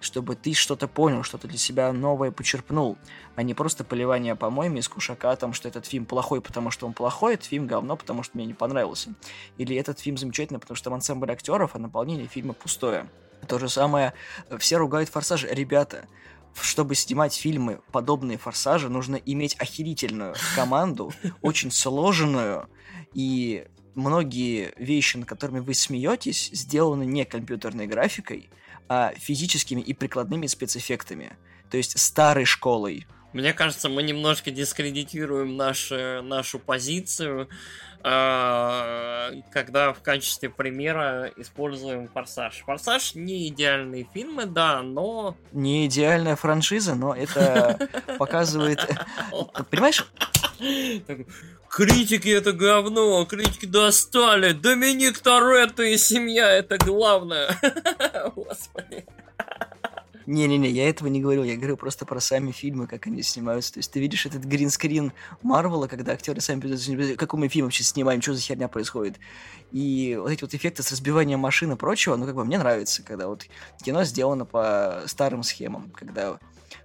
чтобы 0.00 0.34
ты 0.34 0.54
что-то 0.54 0.88
понял, 0.88 1.22
что-то 1.22 1.46
для 1.48 1.58
себя 1.58 1.92
новое 1.92 2.30
почерпнул, 2.30 2.96
а 3.36 3.42
не 3.42 3.54
просто 3.54 3.84
поливание 3.84 4.34
помоями 4.34 4.78
из 4.78 4.88
кушака 4.88 5.30
о 5.30 5.36
том, 5.36 5.52
что 5.52 5.68
этот 5.68 5.86
фильм 5.86 6.06
плохой, 6.06 6.40
потому 6.40 6.70
что 6.70 6.86
он 6.86 6.92
плохой, 6.92 7.34
этот 7.34 7.46
фильм 7.46 7.66
говно, 7.66 7.96
потому 7.96 8.22
что 8.22 8.36
мне 8.36 8.46
не 8.46 8.54
понравился. 8.54 9.14
Или 9.58 9.76
этот 9.76 10.00
фильм 10.00 10.16
замечательный, 10.16 10.58
потому 10.58 10.76
что 10.76 10.84
там 10.84 10.94
ансамбль 10.94 11.30
актеров, 11.30 11.74
а 11.74 11.78
наполнение 11.78 12.26
фильма 12.26 12.54
пустое. 12.54 13.08
То 13.46 13.58
же 13.58 13.68
самое, 13.68 14.12
все 14.58 14.76
ругают 14.76 15.08
«Форсаж». 15.08 15.44
Ребята, 15.44 16.06
чтобы 16.54 16.94
снимать 16.94 17.34
фильмы, 17.34 17.80
подобные 17.92 18.38
«Форсажи», 18.38 18.88
нужно 18.88 19.16
иметь 19.16 19.56
охерительную 19.58 20.34
команду, 20.54 21.12
очень 21.42 21.70
сложенную, 21.70 22.68
и 23.14 23.66
многие 23.94 24.72
вещи, 24.76 25.16
над 25.16 25.28
которыми 25.28 25.60
вы 25.60 25.74
смеетесь, 25.74 26.50
сделаны 26.52 27.04
не 27.04 27.24
компьютерной 27.24 27.86
графикой, 27.86 28.50
а 28.88 29.12
физическими 29.16 29.80
и 29.80 29.94
прикладными 29.94 30.46
спецэффектами. 30.46 31.36
То 31.70 31.76
есть 31.76 31.98
старой 31.98 32.44
школой. 32.44 33.06
Мне 33.32 33.52
кажется, 33.52 33.88
мы 33.88 34.02
немножко 34.02 34.50
дискредитируем 34.50 35.56
наш, 35.56 35.90
нашу 35.90 36.58
позицию, 36.58 37.48
а, 38.02 39.30
когда 39.52 39.92
в 39.92 40.00
качестве 40.00 40.48
примера 40.48 41.30
используем 41.36 42.08
Форсаж. 42.08 42.62
Форсаж 42.64 43.14
не 43.14 43.48
идеальные 43.48 44.08
фильмы, 44.12 44.46
да, 44.46 44.82
но... 44.82 45.36
Не 45.52 45.86
идеальная 45.86 46.36
франшиза, 46.36 46.94
но 46.94 47.14
это 47.14 47.88
показывает... 48.18 48.80
Понимаешь? 49.70 50.06
Критики 51.68 52.28
это 52.28 52.52
говно, 52.52 53.24
критики 53.26 53.66
достали. 53.66 54.52
Доминик 54.52 55.18
Торетто 55.18 55.82
и 55.82 55.96
семья 55.96 56.50
это 56.50 56.78
главное. 56.78 57.56
Господи. 58.34 59.04
Не-не-не, 60.30 60.70
я 60.70 60.88
этого 60.88 61.08
не 61.08 61.20
говорил, 61.20 61.42
я 61.42 61.56
говорю 61.56 61.76
просто 61.76 62.06
про 62.06 62.20
сами 62.20 62.52
фильмы, 62.52 62.86
как 62.86 63.08
они 63.08 63.20
снимаются. 63.20 63.72
То 63.72 63.78
есть 63.80 63.90
ты 63.90 63.98
видишь 63.98 64.26
этот 64.26 64.44
гринскрин 64.44 65.12
Марвела, 65.42 65.88
когда 65.88 66.12
актеры 66.12 66.40
сами 66.40 66.60
придут, 66.60 67.18
какой 67.18 67.40
мы 67.40 67.48
фильм 67.48 67.66
вообще 67.66 67.82
снимаем, 67.82 68.22
что 68.22 68.34
за 68.34 68.40
херня 68.40 68.68
происходит. 68.68 69.18
И 69.72 70.16
вот 70.20 70.30
эти 70.30 70.42
вот 70.42 70.54
эффекты 70.54 70.84
с 70.84 70.92
разбиванием 70.92 71.40
машин 71.40 71.72
и 71.72 71.76
прочего, 71.76 72.14
ну 72.14 72.26
как 72.26 72.36
бы 72.36 72.44
мне 72.44 72.58
нравится, 72.58 73.02
когда 73.02 73.26
вот 73.26 73.46
кино 73.82 74.04
сделано 74.04 74.44
по 74.44 75.02
старым 75.06 75.42
схемам, 75.42 75.90
когда 75.90 76.34
у 76.34 76.38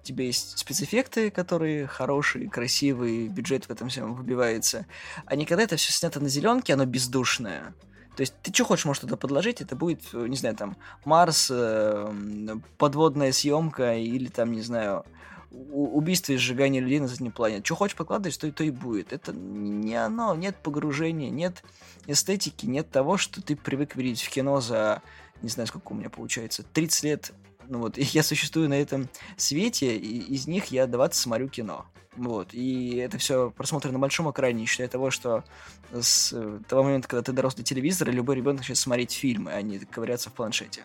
тебя 0.03 0.25
есть 0.25 0.57
спецэффекты, 0.57 1.29
которые 1.29 1.85
хорошие, 1.85 2.49
красивые, 2.49 3.27
бюджет 3.27 3.65
в 3.65 3.69
этом 3.69 3.89
всем 3.89 4.15
выбивается. 4.15 4.87
А 5.27 5.35
не 5.35 5.45
когда 5.45 5.61
это 5.61 5.75
все 5.75 5.93
снято 5.93 6.19
на 6.19 6.29
зеленке, 6.29 6.73
оно 6.73 6.85
бездушное. 6.85 7.75
То 8.15 8.21
есть 8.21 8.33
ты 8.41 8.53
что 8.53 8.65
хочешь, 8.65 8.85
можешь 8.85 9.01
туда 9.01 9.17
подложить, 9.17 9.61
это 9.61 9.75
будет, 9.75 10.01
э, 10.13 10.27
не 10.27 10.35
знаю, 10.35 10.55
там, 10.55 10.77
Марс, 11.03 11.49
э, 11.51 12.55
подводная 12.77 13.31
съемка 13.31 13.95
или 13.95 14.27
там, 14.27 14.53
не 14.53 14.61
знаю, 14.61 15.05
убийство 15.51 16.33
и 16.33 16.37
сжигание 16.37 16.81
людей 16.81 16.99
на 16.99 17.07
заднем 17.07 17.31
плане. 17.31 17.61
Что 17.63 17.75
хочешь 17.75 17.95
подкладывать, 17.95 18.39
то, 18.39 18.51
то 18.51 18.63
и 18.63 18.71
будет. 18.71 19.13
Это 19.13 19.33
не 19.33 19.95
оно, 19.95 20.35
нет 20.35 20.55
погружения, 20.61 21.29
нет 21.29 21.63
эстетики, 22.07 22.65
нет 22.65 22.89
того, 22.89 23.17
что 23.17 23.41
ты 23.41 23.55
привык 23.55 23.95
видеть 23.95 24.21
в 24.21 24.29
кино 24.29 24.61
за, 24.61 25.01
не 25.41 25.49
знаю, 25.49 25.67
сколько 25.67 25.91
у 25.91 25.95
меня 25.95 26.09
получается, 26.09 26.63
30 26.63 27.03
лет. 27.03 27.31
Ну 27.67 27.79
вот, 27.79 27.97
я 27.97 28.23
существую 28.23 28.69
на 28.69 28.79
этом 28.79 29.09
свете, 29.37 29.95
и 29.95 30.19
из 30.19 30.47
них 30.47 30.65
я 30.65 30.87
20 30.87 31.15
смотрю 31.15 31.49
кино. 31.49 31.85
Вот. 32.15 32.53
И 32.53 32.95
это 32.95 33.17
все 33.17 33.51
просмотр 33.51 33.91
на 33.91 33.99
большом 33.99 34.31
экране, 34.31 34.61
не 34.61 34.65
считая 34.65 34.87
того, 34.87 35.11
что 35.11 35.43
с 35.91 36.33
того 36.67 36.83
момента, 36.83 37.07
когда 37.07 37.23
ты 37.23 37.31
дорос 37.33 37.55
до 37.55 37.63
телевизора, 37.63 38.11
любой 38.11 38.37
ребенок 38.37 38.59
начнет 38.59 38.77
смотреть 38.77 39.11
фильмы, 39.11 39.51
а 39.51 39.61
не 39.61 39.79
ковыряться 39.79 40.29
в 40.29 40.33
планшете. 40.33 40.83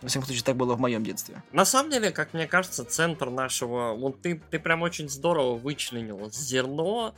Во 0.00 0.08
всяком 0.08 0.26
случае, 0.26 0.44
так 0.44 0.56
было 0.56 0.74
в 0.74 0.80
моем 0.80 1.04
детстве. 1.04 1.42
На 1.52 1.66
самом 1.66 1.90
деле, 1.90 2.10
как 2.10 2.32
мне 2.32 2.46
кажется, 2.46 2.84
центр 2.84 3.28
нашего... 3.28 3.94
Вот 3.94 4.22
ты, 4.22 4.40
ты 4.50 4.58
прям 4.58 4.80
очень 4.80 5.10
здорово 5.10 5.58
вычленил 5.58 6.30
зерно 6.32 7.14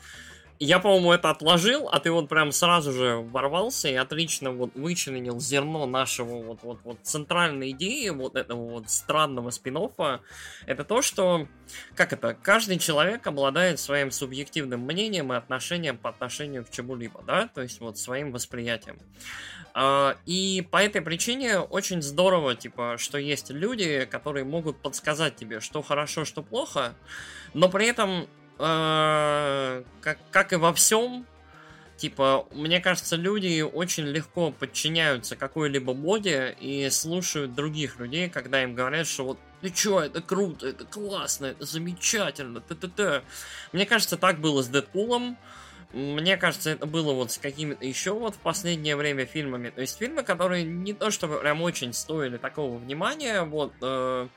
я, 0.65 0.79
по-моему, 0.79 1.13
это 1.13 1.31
отложил, 1.31 1.89
а 1.89 1.99
ты 1.99 2.13
вот 2.13 2.29
прям 2.29 2.53
сразу 2.53 2.93
же 2.93 3.17
ворвался 3.17 3.89
и 3.89 3.95
отлично 3.95 4.53
вот 4.53 4.75
вычленил 4.75 5.41
зерно 5.41 5.87
нашего 5.87 6.43
вот, 6.43 6.61
вот, 6.63 6.79
вот 6.85 6.99
центральной 7.03 7.73
идеи 7.73 8.11
вот 8.11 8.37
этого 8.37 8.71
вот 8.71 8.89
странного 8.89 9.51
спин 9.51 9.77
Это 10.67 10.85
то, 10.85 11.03
что, 11.03 11.49
как 11.97 12.13
это, 12.13 12.37
каждый 12.41 12.79
человек 12.79 13.27
обладает 13.27 13.81
своим 13.81 14.13
субъективным 14.13 14.83
мнением 14.83 15.33
и 15.33 15.37
отношением 15.37 15.99
по 15.99 16.11
отношению 16.11 16.65
к 16.65 16.71
чему-либо, 16.71 17.23
да, 17.27 17.49
то 17.53 17.63
есть 17.63 17.81
вот 17.81 17.99
своим 17.99 18.31
восприятием. 18.31 18.99
А, 19.75 20.17
и 20.27 20.67
по 20.71 20.77
этой 20.77 21.01
причине 21.01 21.59
очень 21.59 22.03
здорово, 22.03 22.55
типа, 22.55 22.97
что 22.99 23.19
есть 23.19 23.51
люди, 23.51 24.07
которые 24.09 24.45
могут 24.45 24.77
подсказать 24.81 25.35
тебе, 25.35 25.61
что 25.61 25.83
хорошо, 25.83 26.25
что 26.25 26.43
плохо, 26.43 26.95
но 27.55 27.69
при 27.69 27.87
этом 27.87 28.29
э, 28.63 29.83
как, 30.01 30.19
как 30.31 30.53
и 30.53 30.57
во 30.57 30.73
всем, 30.73 31.27
типа, 31.97 32.47
мне 32.53 32.81
кажется, 32.81 33.17
люди 33.17 33.61
очень 33.61 34.05
легко 34.05 34.51
подчиняются 34.51 35.37
какой-либо 35.37 35.95
моде 35.95 36.57
и 36.61 36.89
слушают 36.91 37.55
других 37.55 37.99
людей, 37.99 38.29
когда 38.29 38.63
им 38.63 38.75
говорят, 38.75 39.07
что 39.07 39.25
вот 39.25 39.39
ты 39.61 39.71
чё, 39.71 40.01
это 40.01 40.21
круто, 40.21 40.67
это 40.67 40.85
классно, 40.85 41.47
это 41.47 41.65
замечательно, 41.65 42.61
т-т-т. 42.61 43.23
Мне 43.73 43.87
кажется, 43.87 44.17
так 44.17 44.41
было 44.41 44.63
с 44.63 44.69
Дэдпулом, 44.69 45.37
мне 45.93 46.37
кажется, 46.37 46.71
это 46.71 46.87
было 46.87 47.13
вот 47.13 47.33
с 47.33 47.39
какими-то 47.39 47.85
еще 47.85 48.13
вот 48.13 48.35
в 48.35 48.39
последнее 48.39 48.97
время 48.97 49.27
фильмами. 49.27 49.71
То 49.71 49.83
есть 49.83 49.99
фильмы, 49.99 50.23
которые 50.23 50.65
не 50.65 50.95
то 50.95 51.11
чтобы 51.11 51.39
прям 51.39 51.63
очень 51.63 51.93
стоили 51.93 52.39
такого 52.39 52.79
внимания, 52.79 53.43
вот... 53.43 53.73
Э, 53.83 54.29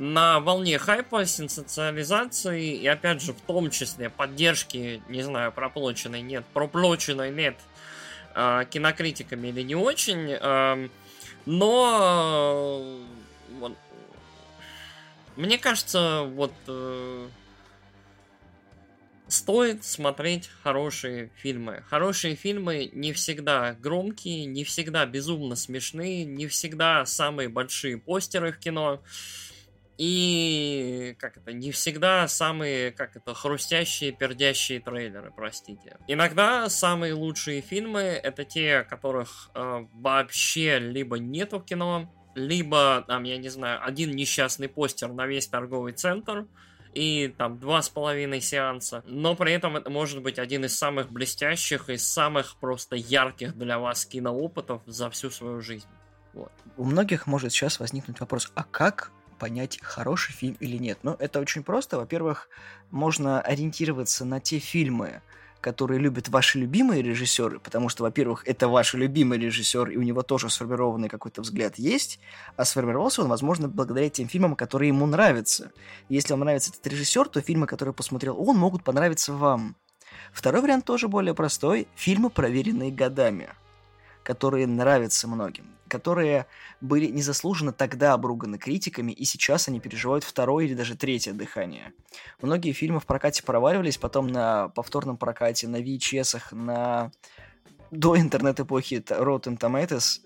на 0.00 0.40
волне 0.40 0.78
хайпа, 0.78 1.26
сенсациализации 1.26 2.74
и, 2.74 2.86
опять 2.86 3.20
же, 3.20 3.34
в 3.34 3.40
том 3.42 3.68
числе 3.70 4.08
поддержки, 4.08 5.02
не 5.10 5.22
знаю, 5.22 5.52
проплоченной 5.52 6.22
нет, 6.22 6.42
проплоченной 6.54 7.30
нет 7.30 7.54
э, 8.34 8.64
кинокритиками 8.70 9.48
или 9.48 9.60
не 9.60 9.74
очень, 9.74 10.30
э, 10.40 10.88
но 11.44 12.82
э, 13.60 13.68
мне 15.36 15.58
кажется, 15.58 16.22
вот 16.22 16.54
э, 16.66 17.28
стоит 19.28 19.84
смотреть 19.84 20.48
хорошие 20.62 21.30
фильмы. 21.36 21.84
Хорошие 21.90 22.36
фильмы 22.36 22.88
не 22.94 23.12
всегда 23.12 23.74
громкие, 23.74 24.46
не 24.46 24.64
всегда 24.64 25.04
безумно 25.04 25.56
смешные, 25.56 26.24
не 26.24 26.46
всегда 26.46 27.04
самые 27.04 27.50
большие 27.50 27.98
постеры 27.98 28.52
в 28.52 28.58
кино. 28.58 29.02
И, 30.02 31.14
как 31.18 31.36
это, 31.36 31.52
не 31.52 31.72
всегда 31.72 32.26
самые, 32.26 32.90
как 32.90 33.16
это, 33.16 33.34
хрустящие, 33.34 34.12
пердящие 34.12 34.80
трейлеры, 34.80 35.30
простите. 35.30 35.98
Иногда 36.06 36.70
самые 36.70 37.12
лучшие 37.12 37.60
фильмы 37.60 38.00
это 38.00 38.46
те, 38.46 38.82
которых 38.84 39.50
э, 39.54 39.84
вообще 39.92 40.78
либо 40.78 41.18
нету 41.18 41.58
в 41.58 41.66
кино, 41.66 42.10
либо, 42.34 43.04
там, 43.06 43.24
я 43.24 43.36
не 43.36 43.50
знаю, 43.50 43.84
один 43.84 44.12
несчастный 44.12 44.70
постер 44.70 45.12
на 45.12 45.26
весь 45.26 45.48
торговый 45.48 45.92
центр, 45.92 46.46
и 46.94 47.34
там 47.36 47.58
два 47.58 47.82
с 47.82 47.90
половиной 47.90 48.40
сеанса. 48.40 49.04
Но 49.06 49.36
при 49.36 49.52
этом 49.52 49.76
это 49.76 49.90
может 49.90 50.22
быть 50.22 50.38
один 50.38 50.64
из 50.64 50.78
самых 50.78 51.12
блестящих 51.12 51.90
и 51.90 51.98
самых 51.98 52.56
просто 52.56 52.96
ярких 52.96 53.54
для 53.54 53.78
вас 53.78 54.06
киноопытов 54.06 54.80
за 54.86 55.10
всю 55.10 55.28
свою 55.28 55.60
жизнь. 55.60 55.88
Вот. 56.32 56.52
У 56.78 56.84
многих 56.84 57.26
может 57.26 57.52
сейчас 57.52 57.80
возникнуть 57.80 58.18
вопрос, 58.20 58.50
а 58.54 58.64
как 58.64 59.12
понять, 59.40 59.80
хороший 59.82 60.32
фильм 60.32 60.56
или 60.60 60.76
нет. 60.76 60.98
Но 61.02 61.16
это 61.18 61.40
очень 61.40 61.64
просто. 61.64 61.96
Во-первых, 61.96 62.48
можно 62.90 63.40
ориентироваться 63.40 64.24
на 64.24 64.38
те 64.38 64.60
фильмы, 64.60 65.22
которые 65.60 65.98
любят 65.98 66.28
ваши 66.28 66.58
любимые 66.58 67.02
режиссеры, 67.02 67.58
потому 67.58 67.88
что, 67.88 68.04
во-первых, 68.04 68.46
это 68.46 68.68
ваш 68.68 68.94
любимый 68.94 69.38
режиссер, 69.38 69.90
и 69.90 69.96
у 69.96 70.02
него 70.02 70.22
тоже 70.22 70.48
сформированный 70.48 71.08
какой-то 71.08 71.42
взгляд 71.42 71.78
есть, 71.78 72.20
а 72.56 72.64
сформировался 72.64 73.22
он, 73.22 73.28
возможно, 73.28 73.68
благодаря 73.68 74.08
тем 74.10 74.28
фильмам, 74.28 74.56
которые 74.56 74.88
ему 74.88 75.06
нравятся. 75.06 75.72
Если 76.08 76.32
вам 76.32 76.40
нравится 76.40 76.70
этот 76.70 76.86
режиссер, 76.86 77.28
то 77.28 77.40
фильмы, 77.40 77.66
которые 77.66 77.94
посмотрел 77.94 78.36
он, 78.38 78.56
могут 78.56 78.84
понравиться 78.84 79.32
вам. 79.32 79.76
Второй 80.32 80.62
вариант 80.62 80.84
тоже 80.84 81.08
более 81.08 81.34
простой. 81.34 81.88
Фильмы, 81.94 82.30
проверенные 82.30 82.90
годами, 82.90 83.50
которые 84.22 84.66
нравятся 84.66 85.28
многим 85.28 85.76
которые 85.90 86.46
были 86.80 87.06
незаслуженно 87.06 87.72
тогда 87.72 88.14
обруганы 88.14 88.58
критиками, 88.58 89.12
и 89.12 89.24
сейчас 89.24 89.68
они 89.68 89.80
переживают 89.80 90.24
второе 90.24 90.64
или 90.64 90.74
даже 90.74 90.96
третье 90.96 91.32
дыхание. 91.32 91.92
Многие 92.40 92.72
фильмы 92.72 93.00
в 93.00 93.06
прокате 93.06 93.42
проваливались, 93.42 93.98
потом 93.98 94.28
на 94.28 94.68
повторном 94.68 95.16
прокате, 95.16 95.66
на 95.66 95.82
VHS, 95.82 96.54
на 96.54 97.10
до 97.90 98.16
интернет-эпохи 98.16 99.02
Rotten 99.08 99.58
Tomatoes 99.58 100.20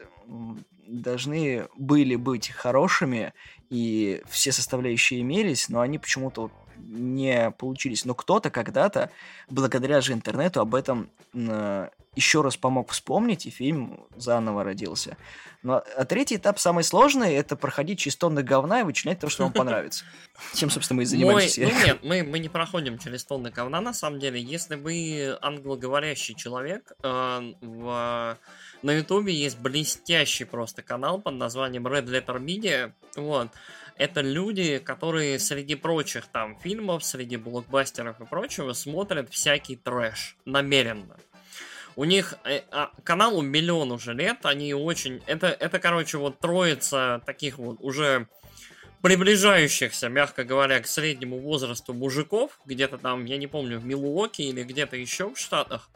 должны 0.86 1.66
были 1.76 2.14
быть 2.16 2.50
хорошими, 2.50 3.32
и 3.70 4.22
все 4.28 4.52
составляющие 4.52 5.22
имелись, 5.22 5.70
но 5.70 5.80
они 5.80 5.98
почему-то 5.98 6.50
не 6.76 7.50
получились. 7.52 8.04
Но 8.04 8.14
кто-то 8.14 8.50
когда-то, 8.50 9.10
благодаря 9.48 10.02
же 10.02 10.12
интернету, 10.12 10.60
об 10.60 10.74
этом 10.74 11.08
э, 11.32 11.88
еще 12.16 12.42
раз 12.42 12.56
помог 12.56 12.90
вспомнить, 12.90 13.46
и 13.46 13.50
фильм 13.50 14.06
заново 14.16 14.64
родился. 14.64 15.16
Ну, 15.62 15.74
а 15.74 16.04
третий 16.04 16.36
этап 16.36 16.58
самый 16.58 16.84
сложный– 16.84 17.34
это 17.36 17.56
проходить 17.56 17.98
через 17.98 18.16
тонны 18.16 18.42
говна 18.42 18.80
и 18.80 18.82
вычленять 18.82 19.20
то, 19.20 19.30
что 19.30 19.44
вам 19.44 19.52
понравится. 19.54 20.04
Чем, 20.54 20.68
собственно, 20.68 20.98
мы 20.98 21.02
и 21.04 21.06
занимаемся. 21.06 21.62
Ну 21.62 21.86
нет, 21.86 21.98
мы, 22.02 22.22
мы 22.22 22.38
не 22.38 22.50
проходим 22.50 22.98
через 22.98 23.24
тонны 23.24 23.50
говна, 23.50 23.80
на 23.80 23.94
самом 23.94 24.20
деле. 24.20 24.40
Если 24.40 24.74
вы 24.74 25.38
англоговорящий 25.40 26.34
человек, 26.34 26.92
э, 27.02 27.52
в, 27.62 28.38
на 28.82 28.92
ютубе 28.92 29.32
есть 29.32 29.58
блестящий 29.58 30.44
просто 30.44 30.82
канал 30.82 31.18
под 31.20 31.34
названием 31.34 31.86
Red 31.86 32.06
Letter 32.06 32.38
Media. 32.38 32.92
Вот. 33.16 33.48
Это 33.96 34.20
люди, 34.20 34.78
которые 34.78 35.38
среди 35.38 35.76
прочих 35.76 36.26
там 36.26 36.58
фильмов, 36.58 37.04
среди 37.04 37.36
блокбастеров 37.36 38.20
и 38.20 38.26
прочего 38.26 38.72
смотрят 38.72 39.30
всякий 39.30 39.76
трэш 39.76 40.36
намеренно. 40.44 41.16
У 41.96 42.04
них 42.04 42.34
э, 42.44 42.62
а, 42.70 42.90
каналу 43.04 43.42
миллион 43.42 43.92
уже 43.92 44.14
лет, 44.14 44.38
они 44.44 44.74
очень... 44.74 45.22
Это, 45.26 45.46
это, 45.48 45.78
короче, 45.78 46.18
вот 46.18 46.38
троица 46.40 47.22
таких 47.24 47.58
вот 47.58 47.78
уже 47.80 48.26
приближающихся, 49.02 50.08
мягко 50.08 50.44
говоря, 50.44 50.80
к 50.80 50.86
среднему 50.86 51.38
возрасту 51.38 51.92
мужиков, 51.92 52.58
где-то 52.64 52.96
там, 52.96 53.26
я 53.26 53.36
не 53.36 53.46
помню, 53.46 53.78
в 53.78 53.84
Милуоке 53.84 54.44
или 54.44 54.62
где-то 54.62 54.96
еще 54.96 55.34
в 55.34 55.38
Штатах. 55.38 55.90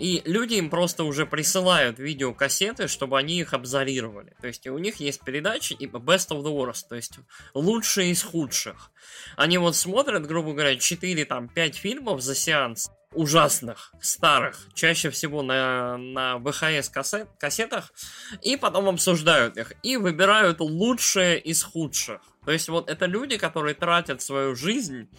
И 0.00 0.22
люди 0.24 0.54
им 0.54 0.70
просто 0.70 1.04
уже 1.04 1.26
присылают 1.26 1.98
видеокассеты, 1.98 2.88
чтобы 2.88 3.18
они 3.18 3.38
их 3.38 3.52
обзорировали. 3.52 4.34
То 4.40 4.46
есть 4.46 4.66
у 4.66 4.78
них 4.78 4.96
есть 4.96 5.20
передачи 5.20 5.74
типа 5.74 5.98
Best 5.98 6.30
of 6.30 6.42
the 6.42 6.50
Worst, 6.50 6.86
то 6.88 6.96
есть 6.96 7.18
лучшие 7.52 8.10
из 8.12 8.22
худших. 8.22 8.90
Они 9.36 9.58
вот 9.58 9.76
смотрят, 9.76 10.26
грубо 10.26 10.54
говоря, 10.54 10.76
4 10.76 11.24
там 11.26 11.48
5 11.48 11.74
фильмов 11.76 12.22
за 12.22 12.34
сеанс, 12.34 12.90
ужасных, 13.12 13.92
старых, 14.00 14.68
чаще 14.72 15.10
всего 15.10 15.42
на, 15.42 15.98
на 15.98 16.36
VHS 16.38 16.90
кассет, 16.90 17.28
кассетах, 17.38 17.92
и 18.40 18.56
потом 18.56 18.88
обсуждают 18.88 19.58
их, 19.58 19.74
и 19.82 19.98
выбирают 19.98 20.60
лучшее 20.60 21.38
из 21.38 21.62
худших. 21.62 22.22
То 22.46 22.52
есть 22.52 22.70
вот 22.70 22.88
это 22.88 23.04
люди, 23.04 23.36
которые 23.36 23.74
тратят 23.74 24.22
свою 24.22 24.56
жизнь 24.56 25.10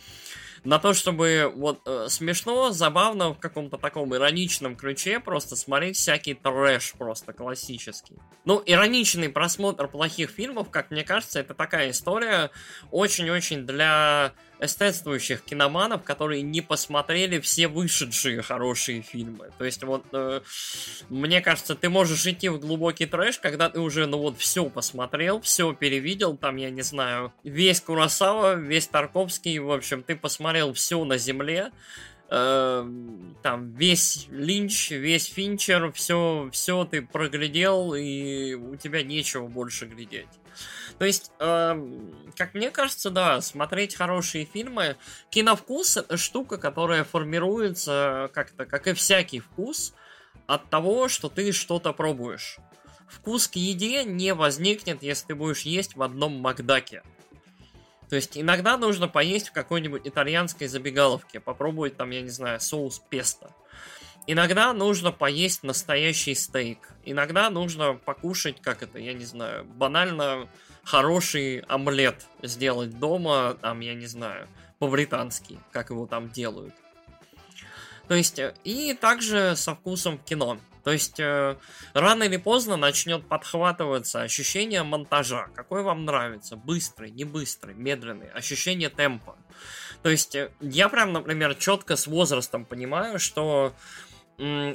на 0.63 0.80
то, 0.80 0.94
чтобы 0.94 1.51
вот 1.56 1.82
э, 1.86 2.08
смешно, 2.10 2.72
забавно 2.72 3.34
в 3.34 3.39
каком-то 3.39 3.77
таком 3.77 4.13
ироничном 4.15 4.75
ключе 4.75 5.20
просто 5.20 5.56
смотреть 5.56 5.98
всякий 5.98 6.34
трэш 6.34 6.94
просто 6.98 7.34
классический. 7.34 8.18
Ну, 8.46 8.62
ироничный 8.65 9.30
просмотр 9.30 9.88
плохих 9.88 10.30
фильмов, 10.30 10.70
как 10.70 10.91
мне 10.91 11.03
кажется, 11.03 11.39
это 11.39 11.53
такая 11.53 11.91
история 11.91 12.51
очень-очень 12.91 13.65
для 13.65 14.34
эстетствующих 14.62 15.41
киноманов, 15.41 16.03
которые 16.03 16.44
не 16.44 16.62
посмотрели 16.62 17.39
все 17.39 17.68
вышедшие 17.68 18.41
хорошие 18.44 19.01
фильмы. 19.01 19.50
То 19.58 19.65
есть 19.65 19.84
вот, 19.84 20.06
э, 20.13 20.41
мне 21.10 21.41
кажется, 21.41 21.75
ты 21.75 21.89
можешь 21.89 22.25
идти 22.27 22.48
в 22.48 22.60
глубокий 22.60 23.08
трэш, 23.08 23.39
когда 23.39 23.70
ты 23.70 23.80
уже, 23.80 24.06
ну 24.06 24.20
вот, 24.20 24.38
все 24.38 24.70
посмотрел, 24.70 25.41
все 25.41 25.74
перевидел, 25.74 26.38
там, 26.38 26.58
я 26.58 26.70
не 26.70 26.84
знаю, 26.84 27.34
весь 27.44 27.82
Курасава, 27.82 28.53
весь 28.53 28.88
Тарковский, 28.88 29.58
в 29.58 29.72
общем, 29.72 30.03
ты 30.03 30.15
посмотрел 30.15 30.74
все 30.74 31.03
на 31.03 31.18
земле, 31.18 31.72
э, 32.31 32.85
там 33.43 33.71
весь 33.73 34.27
Линч, 34.31 34.91
весь 34.91 35.25
Финчер, 35.25 35.91
все, 35.91 36.50
все 36.51 36.85
ты 36.85 37.01
проглядел, 37.01 37.93
и 37.93 38.53
у 38.53 38.75
тебя 38.77 39.03
нечего 39.03 39.47
больше 39.47 39.85
глядеть. 39.85 40.29
То 40.97 41.05
есть, 41.05 41.31
э, 41.39 42.00
как 42.35 42.53
мне 42.53 42.71
кажется, 42.71 43.09
да, 43.09 43.41
смотреть 43.41 43.95
хорошие 43.95 44.45
фильмы, 44.45 44.97
киновкус 45.29 46.00
штука, 46.15 46.57
которая 46.57 47.03
формируется 47.03 48.29
как-то, 48.33 48.65
как 48.65 48.88
и 48.88 48.93
всякий 48.93 49.39
вкус, 49.39 49.93
от 50.47 50.69
того, 50.69 51.07
что 51.07 51.29
ты 51.29 51.51
что-то 51.51 51.93
пробуешь. 51.93 52.57
Вкус 53.07 53.47
к 53.47 53.55
еде 53.55 54.03
не 54.03 54.33
возникнет, 54.33 55.03
если 55.03 55.27
ты 55.27 55.35
будешь 55.35 55.61
есть 55.61 55.95
в 55.95 56.01
одном 56.01 56.39
Макдаке. 56.39 57.03
То 58.12 58.18
есть 58.18 58.38
иногда 58.38 58.75
нужно 58.75 59.08
поесть 59.08 59.48
в 59.48 59.51
какой-нибудь 59.53 60.01
итальянской 60.03 60.68
забегаловке, 60.68 61.39
попробовать 61.39 61.96
там, 61.96 62.10
я 62.10 62.22
не 62.22 62.30
знаю, 62.30 62.60
соус 62.60 63.01
песто. 63.10 63.51
Иногда 64.27 64.74
нужно 64.74 65.13
поесть 65.13 65.63
настоящий 65.63 66.36
стейк. 66.36 66.89
Иногда 67.06 67.50
нужно 67.50 67.94
покушать, 67.94 68.62
как 68.62 68.84
это, 68.84 69.00
я 69.00 69.13
не 69.13 69.24
знаю, 69.24 69.63
банально 69.63 70.50
хороший 70.84 71.60
омлет 71.70 72.25
сделать 72.41 73.00
дома, 73.00 73.58
там, 73.62 73.80
я 73.80 73.94
не 73.94 74.08
знаю, 74.08 74.50
по-британски, 74.77 75.58
как 75.72 75.89
его 75.89 76.06
там 76.06 76.30
делают. 76.30 76.74
То 78.10 78.15
есть, 78.15 78.39
э, 78.39 78.53
и 78.65 78.94
также 78.94 79.56
со 79.56 79.74
вкусом 79.74 80.18
в 80.18 80.25
кино. 80.25 80.60
То 80.83 80.91
есть, 80.91 81.19
э, 81.19 81.58
рано 81.93 82.23
или 82.23 82.38
поздно 82.38 82.77
начнет 82.77 83.27
подхватываться 83.27 84.21
ощущение 84.21 84.84
монтажа. 84.84 85.47
Какой 85.56 85.84
вам 85.84 86.06
нравится? 86.06 86.56
Быстрый, 86.56 87.12
не 87.12 87.23
быстрый, 87.23 87.75
медленный. 87.75 88.29
Ощущение 88.32 88.89
темпа. 88.89 89.36
То 90.01 90.10
есть, 90.10 90.36
э, 90.36 90.51
я 90.60 90.89
прям, 90.89 91.13
например, 91.13 91.56
четко 91.56 91.95
с 91.95 92.08
возрастом 92.08 92.65
понимаю, 92.65 93.19
что 93.19 93.73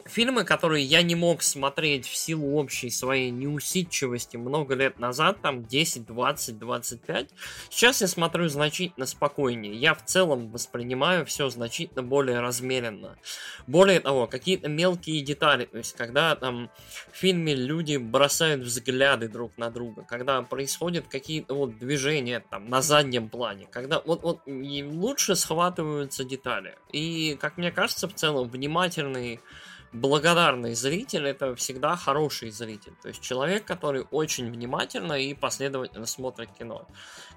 фильмы, 0.04 0.44
которые 0.44 0.84
я 0.84 1.02
не 1.02 1.16
мог 1.16 1.42
смотреть 1.42 2.06
в 2.06 2.14
силу 2.14 2.56
общей 2.56 2.88
своей 2.88 3.30
неусидчивости 3.30 4.36
много 4.36 4.76
лет 4.76 5.00
назад, 5.00 5.40
там 5.42 5.64
10, 5.64 6.06
20, 6.06 6.58
25, 6.58 7.30
сейчас 7.68 8.00
я 8.00 8.06
смотрю 8.06 8.48
значительно 8.48 9.06
спокойнее. 9.06 9.74
Я 9.74 9.94
в 9.94 10.04
целом 10.04 10.52
воспринимаю 10.52 11.26
все 11.26 11.48
значительно 11.48 12.04
более 12.04 12.38
размеренно. 12.38 13.18
Более 13.66 13.98
того, 13.98 14.28
какие-то 14.28 14.68
мелкие 14.68 15.20
детали, 15.22 15.64
то 15.64 15.78
есть 15.78 15.96
когда 15.96 16.36
там 16.36 16.70
в 17.12 17.16
фильме 17.16 17.54
люди 17.54 17.96
бросают 17.96 18.62
взгляды 18.62 19.28
друг 19.28 19.58
на 19.58 19.70
друга, 19.70 20.06
когда 20.08 20.42
происходят 20.42 21.08
какие-то 21.08 21.54
вот 21.54 21.76
движения 21.76 22.38
там 22.50 22.68
на 22.68 22.82
заднем 22.82 23.28
плане, 23.28 23.66
когда 23.72 24.00
вот, 24.04 24.22
вот 24.22 24.42
лучше 24.46 25.34
схватываются 25.34 26.22
детали. 26.22 26.76
И, 26.92 27.36
как 27.40 27.56
мне 27.56 27.72
кажется, 27.72 28.06
в 28.08 28.14
целом 28.14 28.48
внимательный 28.48 29.40
благодарный 29.92 30.74
зритель 30.74 31.26
это 31.26 31.54
всегда 31.54 31.96
хороший 31.96 32.50
зритель. 32.50 32.92
То 33.02 33.08
есть 33.08 33.20
человек, 33.20 33.64
который 33.64 34.06
очень 34.10 34.50
внимательно 34.50 35.14
и 35.14 35.34
последовательно 35.34 36.06
смотрит 36.06 36.50
кино. 36.58 36.86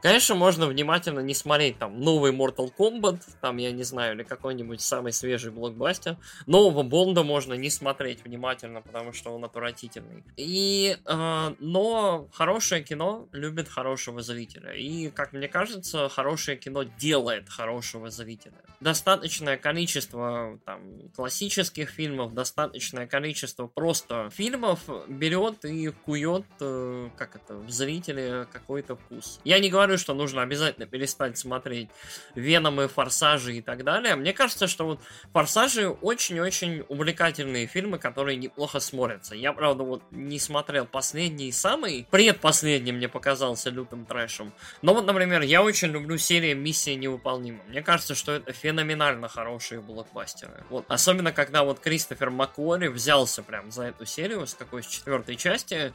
Конечно, 0.01 0.35
можно 0.35 0.67
внимательно 0.67 1.19
не 1.19 1.33
смотреть 1.33 1.77
там 1.77 1.99
новый 1.99 2.31
Mortal 2.31 2.71
Kombat, 2.77 3.21
там, 3.41 3.57
я 3.57 3.71
не 3.71 3.83
знаю, 3.83 4.15
или 4.15 4.23
какой-нибудь 4.23 4.81
самый 4.81 5.11
свежий 5.11 5.51
блокбастер. 5.51 6.17
Нового 6.45 6.83
Бонда 6.83 7.23
можно 7.23 7.53
не 7.53 7.69
смотреть 7.69 8.23
внимательно, 8.23 8.81
потому 8.81 9.11
что 9.13 9.31
он 9.31 9.43
отвратительный. 9.43 10.23
И, 10.37 10.97
э, 11.05 11.55
но 11.59 12.29
хорошее 12.33 12.83
кино 12.83 13.27
любит 13.33 13.67
хорошего 13.67 14.21
зрителя. 14.21 14.71
И, 14.71 15.09
как 15.09 15.33
мне 15.33 15.47
кажется, 15.47 16.07
хорошее 16.07 16.57
кино 16.57 16.83
делает 16.83 17.49
хорошего 17.49 18.09
зрителя. 18.09 18.55
Достаточное 18.79 19.57
количество 19.57 20.59
там 20.65 21.09
классических 21.15 21.89
фильмов, 21.89 22.33
достаточное 22.39 23.05
количество 23.05 23.67
просто 23.67 24.29
фильмов 24.31 24.79
берет 25.09 25.65
и 25.65 25.89
кует, 25.89 26.45
э, 26.61 27.09
как 27.17 27.35
это, 27.35 27.55
в 27.55 27.69
зрителе 27.69 28.47
какой-то 28.49 28.95
вкус. 28.95 29.41
Я 29.43 29.59
не 29.59 29.69
говорю, 29.69 29.97
что 29.97 30.13
нужно 30.13 30.41
обязательно 30.41 30.87
перестать 30.87 31.37
смотреть 31.37 31.89
Веномы, 32.35 32.87
Форсажи 32.87 33.57
и 33.57 33.61
так 33.61 33.83
далее. 33.83 34.15
Мне 34.15 34.31
кажется, 34.31 34.67
что 34.67 34.85
вот 34.85 34.99
Форсажи 35.33 35.89
очень-очень 35.89 36.85
увлекательные 36.87 37.67
фильмы, 37.67 37.97
которые 37.99 38.37
неплохо 38.37 38.79
смотрятся. 38.79 39.35
Я, 39.35 39.51
правда, 39.51 39.83
вот 39.83 40.01
не 40.11 40.39
смотрел 40.39 40.85
последний, 40.85 41.51
самый 41.51 42.07
предпоследний 42.09 42.93
мне 42.93 43.09
показался 43.09 43.69
лютым 43.69 44.05
трэшем. 44.05 44.53
Но 44.81 44.93
вот, 44.93 45.05
например, 45.05 45.41
я 45.41 45.61
очень 45.61 45.89
люблю 45.89 46.17
серию 46.17 46.55
«Миссия 46.55 46.95
невыполнима». 46.95 47.59
Мне 47.67 47.81
кажется, 47.81 48.15
что 48.15 48.31
это 48.31 48.53
феноменально 48.53 49.27
хорошие 49.27 49.81
блокбастеры. 49.81 50.63
Вот, 50.69 50.85
особенно, 50.87 51.33
когда 51.33 51.65
вот 51.65 51.81
Кристофер 51.81 52.28
Кристофер 52.29 52.31
Маккори 52.31 52.87
взялся 52.87 53.43
прям 53.43 53.71
за 53.71 53.83
эту 53.83 54.05
серию, 54.05 54.45
с 54.45 54.53
какой 54.53 54.83
с 54.83 54.87
четвертой 54.87 55.35
части, 55.35 55.93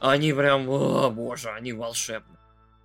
они 0.00 0.32
прям, 0.32 0.68
о 0.68 1.10
боже, 1.10 1.50
они 1.50 1.72
волшебны. 1.72 2.36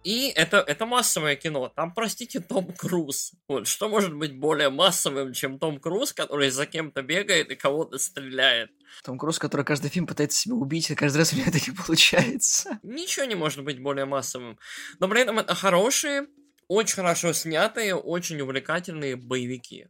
И 0.05 0.29
это, 0.29 0.57
это 0.57 0.85
массовое 0.85 1.35
кино. 1.35 1.69
Там, 1.75 1.93
простите, 1.93 2.39
Том 2.39 2.71
Круз. 2.73 3.33
Вот, 3.49 3.67
что 3.67 3.89
может 3.89 4.13
быть 4.13 4.33
более 4.33 4.69
массовым, 4.69 5.33
чем 5.33 5.59
Том 5.59 5.77
Круз, 5.79 6.13
который 6.13 6.49
за 6.51 6.65
кем-то 6.65 7.01
бегает 7.01 7.51
и 7.51 7.55
кого-то 7.55 7.97
стреляет? 7.97 8.71
Том 9.03 9.17
Круз, 9.17 9.39
который 9.39 9.65
каждый 9.65 9.89
фильм 9.89 10.07
пытается 10.07 10.39
себя 10.39 10.55
убить, 10.55 10.89
и 10.89 10.95
каждый 10.95 11.17
раз 11.17 11.33
у 11.33 11.35
меня 11.35 11.47
это 11.47 11.59
не 11.59 11.75
получается. 11.75 12.79
Ничего 12.83 13.25
не 13.25 13.35
может 13.35 13.63
быть 13.63 13.81
более 13.81 14.05
массовым. 14.05 14.57
Но 14.99 15.09
при 15.09 15.21
этом 15.21 15.37
это 15.37 15.53
хорошие, 15.53 16.27
очень 16.69 16.95
хорошо 16.95 17.33
снятые, 17.33 17.93
очень 17.95 18.39
увлекательные 18.39 19.17
боевики. 19.17 19.87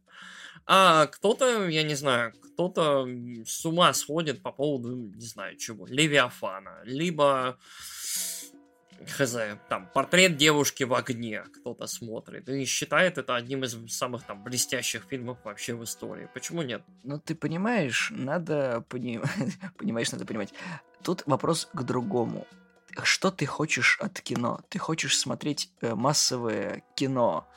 А 0.66 1.06
кто-то, 1.06 1.68
я 1.68 1.82
не 1.82 1.94
знаю, 1.94 2.32
кто-то 2.32 3.06
с 3.46 3.64
ума 3.66 3.92
сходит 3.92 4.42
по 4.42 4.52
поводу, 4.52 4.94
не 4.96 5.26
знаю 5.26 5.56
чего, 5.56 5.86
Левиафана, 5.86 6.80
либо 6.84 7.58
хз, 9.06 9.36
там, 9.68 9.88
портрет 9.92 10.36
девушки 10.36 10.84
в 10.84 10.94
огне 10.94 11.42
кто-то 11.54 11.86
смотрит 11.86 12.48
и 12.48 12.64
считает 12.64 13.18
это 13.18 13.34
одним 13.34 13.64
из 13.64 13.76
самых 13.94 14.24
там 14.24 14.42
блестящих 14.42 15.04
фильмов 15.08 15.38
вообще 15.44 15.74
в 15.74 15.84
истории. 15.84 16.28
Почему 16.34 16.62
нет? 16.62 16.82
Ну, 17.02 17.18
ты 17.18 17.34
понимаешь, 17.34 18.12
надо 18.14 18.84
пони... 18.88 19.20
понимаешь, 19.78 20.12
надо 20.12 20.26
понимать. 20.26 20.52
Тут 21.02 21.22
вопрос 21.26 21.68
к 21.72 21.82
другому. 21.82 22.46
Что 23.02 23.30
ты 23.30 23.46
хочешь 23.46 23.98
от 24.00 24.20
кино? 24.20 24.60
Ты 24.68 24.78
хочешь 24.78 25.18
смотреть 25.18 25.70
э, 25.80 25.94
массовое 25.94 26.82
кино, 26.96 27.48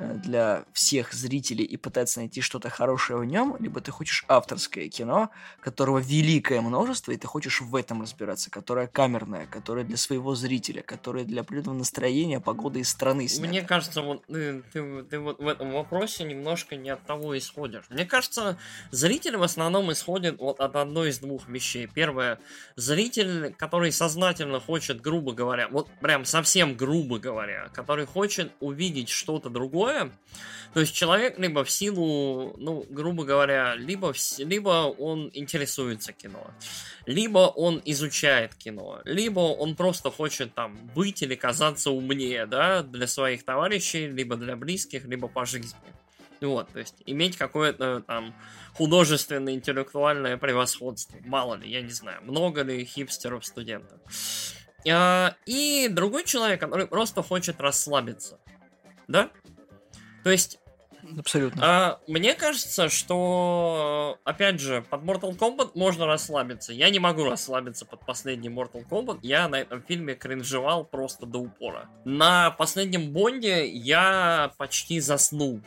для 0.00 0.64
всех 0.72 1.12
зрителей 1.12 1.64
и 1.64 1.76
пытаться 1.76 2.20
найти 2.20 2.40
что-то 2.40 2.70
хорошее 2.70 3.18
в 3.20 3.24
нем, 3.24 3.56
либо 3.58 3.80
ты 3.80 3.90
хочешь 3.90 4.24
авторское 4.28 4.88
кино, 4.88 5.30
которого 5.60 5.98
великое 5.98 6.60
множество, 6.60 7.12
и 7.12 7.16
ты 7.16 7.26
хочешь 7.26 7.60
в 7.60 7.74
этом 7.76 8.02
разбираться, 8.02 8.50
которое 8.50 8.86
камерное, 8.86 9.46
которое 9.46 9.84
для 9.84 9.96
своего 9.96 10.34
зрителя, 10.34 10.82
которое 10.82 11.24
для 11.24 11.42
определенного 11.42 11.78
настроения, 11.78 12.40
погоды 12.40 12.80
и 12.80 12.84
страны 12.84 13.28
снято. 13.28 13.48
Мне 13.48 13.62
кажется, 13.62 14.02
вот 14.02 14.24
ты, 14.26 14.62
ты, 14.72 15.02
ты 15.04 15.18
вот 15.18 15.38
в 15.38 15.46
этом 15.46 15.72
вопросе 15.72 16.24
немножко 16.24 16.76
не 16.76 16.90
от 16.90 17.04
того 17.06 17.36
исходишь. 17.36 17.84
Мне 17.90 18.06
кажется, 18.06 18.58
зритель 18.90 19.36
в 19.36 19.42
основном 19.42 19.92
исходит 19.92 20.38
вот 20.38 20.60
от 20.60 20.76
одной 20.76 21.10
из 21.10 21.18
двух 21.18 21.48
вещей. 21.48 21.86
Первое, 21.86 22.38
зритель, 22.76 23.54
который 23.54 23.92
сознательно 23.92 24.60
хочет, 24.60 25.00
грубо 25.00 25.32
говоря, 25.32 25.68
вот 25.68 25.88
прям 26.00 26.24
совсем 26.24 26.74
грубо 26.74 27.18
говоря, 27.18 27.68
который 27.74 28.06
хочет 28.06 28.52
увидеть 28.60 29.08
что-то 29.08 29.50
другое, 29.50 29.89
такое. 29.90 30.12
То 30.72 30.80
есть 30.80 30.94
человек 30.94 31.36
либо 31.38 31.64
в 31.64 31.70
силу, 31.70 32.54
ну, 32.56 32.86
грубо 32.88 33.24
говоря, 33.24 33.74
либо, 33.74 34.12
в, 34.12 34.38
либо 34.38 34.94
он 34.98 35.28
интересуется 35.34 36.12
кино, 36.12 36.46
либо 37.06 37.38
он 37.38 37.82
изучает 37.84 38.54
кино, 38.54 39.00
либо 39.04 39.40
он 39.40 39.74
просто 39.74 40.12
хочет 40.12 40.54
там 40.54 40.76
быть 40.94 41.22
или 41.22 41.34
казаться 41.34 41.90
умнее, 41.90 42.46
да, 42.46 42.84
для 42.84 43.08
своих 43.08 43.44
товарищей, 43.44 44.06
либо 44.06 44.36
для 44.36 44.54
близких, 44.54 45.06
либо 45.06 45.26
по 45.26 45.44
жизни. 45.44 45.74
Вот, 46.40 46.70
то 46.70 46.78
есть 46.78 46.94
иметь 47.04 47.36
какое-то 47.36 48.00
там 48.06 48.32
художественное, 48.74 49.54
интеллектуальное 49.54 50.36
превосходство. 50.36 51.18
Мало 51.26 51.56
ли, 51.56 51.68
я 51.68 51.82
не 51.82 51.90
знаю, 51.90 52.22
много 52.22 52.62
ли 52.62 52.84
хипстеров-студентов. 52.84 53.98
А, 54.88 55.34
и 55.46 55.88
другой 55.90 56.24
человек, 56.24 56.60
который 56.60 56.86
просто 56.86 57.22
хочет 57.22 57.60
расслабиться. 57.60 58.38
Да? 59.10 59.30
То 60.24 60.30
есть 60.30 60.60
Абсолютно. 61.18 61.62
А, 61.64 62.00
мне 62.06 62.34
кажется, 62.34 62.88
что, 62.88 64.18
опять 64.24 64.60
же, 64.60 64.82
под 64.82 65.02
Mortal 65.02 65.36
Kombat 65.36 65.70
можно 65.74 66.06
расслабиться. 66.06 66.72
Я 66.72 66.90
не 66.90 66.98
могу 66.98 67.24
расслабиться 67.24 67.86
под 67.86 68.04
последний 68.04 68.48
Mortal 68.48 68.86
Kombat. 68.88 69.20
Я 69.22 69.48
на 69.48 69.56
этом 69.56 69.82
фильме 69.82 70.14
кринжевал 70.14 70.84
просто 70.84 71.26
до 71.26 71.38
упора. 71.38 71.88
На 72.04 72.50
последнем 72.50 73.12
Бонде 73.12 73.66
я 73.66 74.52
почти 74.58 75.00
заснул. 75.00 75.62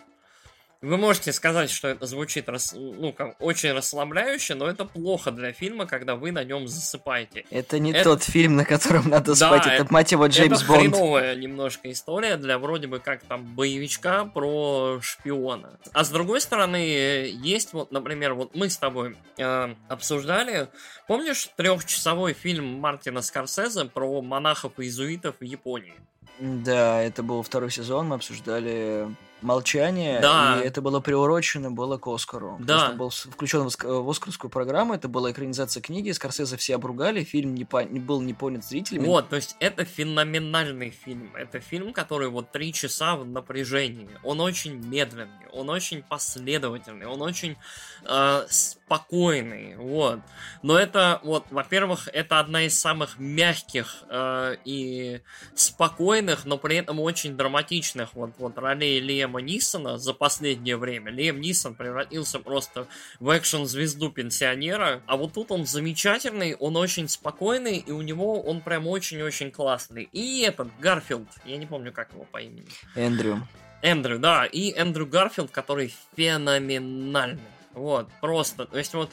Вы 0.83 0.97
можете 0.97 1.31
сказать, 1.31 1.69
что 1.69 1.87
это 1.87 2.05
звучит 2.05 2.49
рас... 2.49 2.73
ну, 2.73 3.13
как, 3.13 3.41
очень 3.41 3.71
расслабляюще, 3.71 4.53
но 4.53 4.67
это 4.67 4.83
плохо 4.83 5.31
для 5.31 5.53
фильма, 5.53 5.85
когда 5.85 6.17
вы 6.17 6.33
на 6.33 6.43
нем 6.43 6.67
засыпаете. 6.67 7.45
Это 7.49 7.79
не 7.79 7.93
это... 7.93 8.03
тот 8.03 8.23
фильм, 8.23 8.57
на 8.57 8.65
котором 8.65 9.07
надо 9.07 9.31
да, 9.31 9.47
спать, 9.47 9.65
это, 9.65 9.83
это 9.83 9.93
мать 9.93 10.11
его 10.11 10.27
Джеймс 10.27 10.61
это 10.61 10.67
Бонд. 10.67 10.81
Это 10.81 10.91
хреновая 10.91 11.35
немножко 11.35 11.89
история 11.89 12.35
для 12.35 12.59
вроде 12.59 12.87
бы 12.87 12.99
как 12.99 13.23
там 13.23 13.45
боевичка 13.55 14.25
про 14.25 14.99
шпиона. 15.01 15.79
А 15.93 16.03
с 16.03 16.09
другой 16.09 16.41
стороны, 16.41 16.75
есть 16.75 17.71
вот, 17.71 17.93
например, 17.93 18.33
вот 18.33 18.53
мы 18.53 18.69
с 18.69 18.75
тобой 18.75 19.15
э, 19.37 19.75
обсуждали, 19.87 20.67
помнишь 21.07 21.49
трехчасовой 21.55 22.33
фильм 22.33 22.65
Мартина 22.81 23.21
Скорсезе 23.21 23.85
про 23.85 24.21
монахов 24.21 24.73
и 24.79 24.83
иезуитов 24.83 25.35
в 25.39 25.45
Японии? 25.45 25.95
Да, 26.39 27.01
это 27.01 27.23
был 27.23 27.41
второй 27.43 27.71
сезон, 27.71 28.07
мы 28.07 28.15
обсуждали 28.15 29.07
молчание, 29.43 30.19
да. 30.19 30.59
и 30.61 30.67
это 30.67 30.81
было 30.81 30.99
приурочено 30.99 31.69
было 31.69 31.97
к 31.97 32.07
Оскару. 32.07 32.57
Да. 32.59 32.89
Он 32.89 32.97
был 32.97 33.09
включен 33.09 33.69
в 33.69 34.09
Оскарскую 34.09 34.49
программу, 34.49 34.93
это 34.93 35.07
была 35.07 35.31
экранизация 35.31 35.81
книги, 35.81 36.11
Скорсезе 36.11 36.57
все 36.57 36.75
обругали, 36.75 37.23
фильм 37.23 37.53
не, 37.53 37.65
по, 37.65 37.83
не 37.83 37.99
был 37.99 38.21
не 38.21 38.33
понят 38.33 38.65
зрителями. 38.65 39.05
Вот, 39.05 39.29
то 39.29 39.35
есть 39.35 39.55
это 39.59 39.85
феноменальный 39.85 40.89
фильм. 40.89 41.35
Это 41.35 41.59
фильм, 41.59 41.93
который 41.93 42.29
вот 42.29 42.51
три 42.51 42.73
часа 42.73 43.15
в 43.15 43.25
напряжении. 43.25 44.09
Он 44.23 44.39
очень 44.39 44.75
медленный, 44.75 45.47
он 45.51 45.69
очень 45.69 46.01
последовательный, 46.03 47.05
он 47.05 47.21
очень 47.21 47.57
э, 48.05 48.45
спокойный, 48.49 49.75
вот. 49.75 50.19
Но 50.61 50.77
это, 50.77 51.19
вот, 51.23 51.45
во-первых, 51.51 52.07
это 52.11 52.39
одна 52.39 52.63
из 52.63 52.79
самых 52.79 53.19
мягких 53.19 54.03
э, 54.09 54.55
и 54.65 55.21
спокойных, 55.55 56.22
но 56.45 56.57
при 56.57 56.77
этом 56.77 56.99
очень 56.99 57.35
драматичных 57.37 58.13
вот, 58.13 58.31
вот 58.37 58.57
ролей 58.57 58.99
Лема 58.99 59.41
Нисона 59.41 59.97
за 59.97 60.13
последнее 60.13 60.77
время. 60.77 61.11
Лем 61.11 61.39
Нисон 61.41 61.75
превратился 61.75 62.39
просто 62.39 62.87
в 63.19 63.29
экшн-звезду 63.29 64.09
пенсионера, 64.09 65.01
а 65.05 65.17
вот 65.17 65.33
тут 65.33 65.51
он 65.51 65.65
замечательный, 65.65 66.55
он 66.55 66.75
очень 66.77 67.07
спокойный, 67.07 67.77
и 67.77 67.91
у 67.91 68.01
него 68.01 68.41
он 68.41 68.61
прям 68.61 68.87
очень-очень 68.87 69.51
классный. 69.51 70.09
И 70.11 70.41
этот, 70.41 70.69
Гарфилд, 70.79 71.27
я 71.45 71.57
не 71.57 71.65
помню, 71.65 71.91
как 71.91 72.11
его 72.13 72.25
по 72.31 72.41
имени. 72.41 72.65
Эндрю. 72.95 73.47
Эндрю, 73.81 74.19
да, 74.19 74.45
и 74.45 74.71
Эндрю 74.73 75.05
Гарфилд, 75.05 75.51
который 75.51 75.93
феноменальный. 76.15 77.41
Вот, 77.73 78.07
просто. 78.21 78.65
То 78.65 78.77
есть 78.77 78.93
вот 78.93 79.11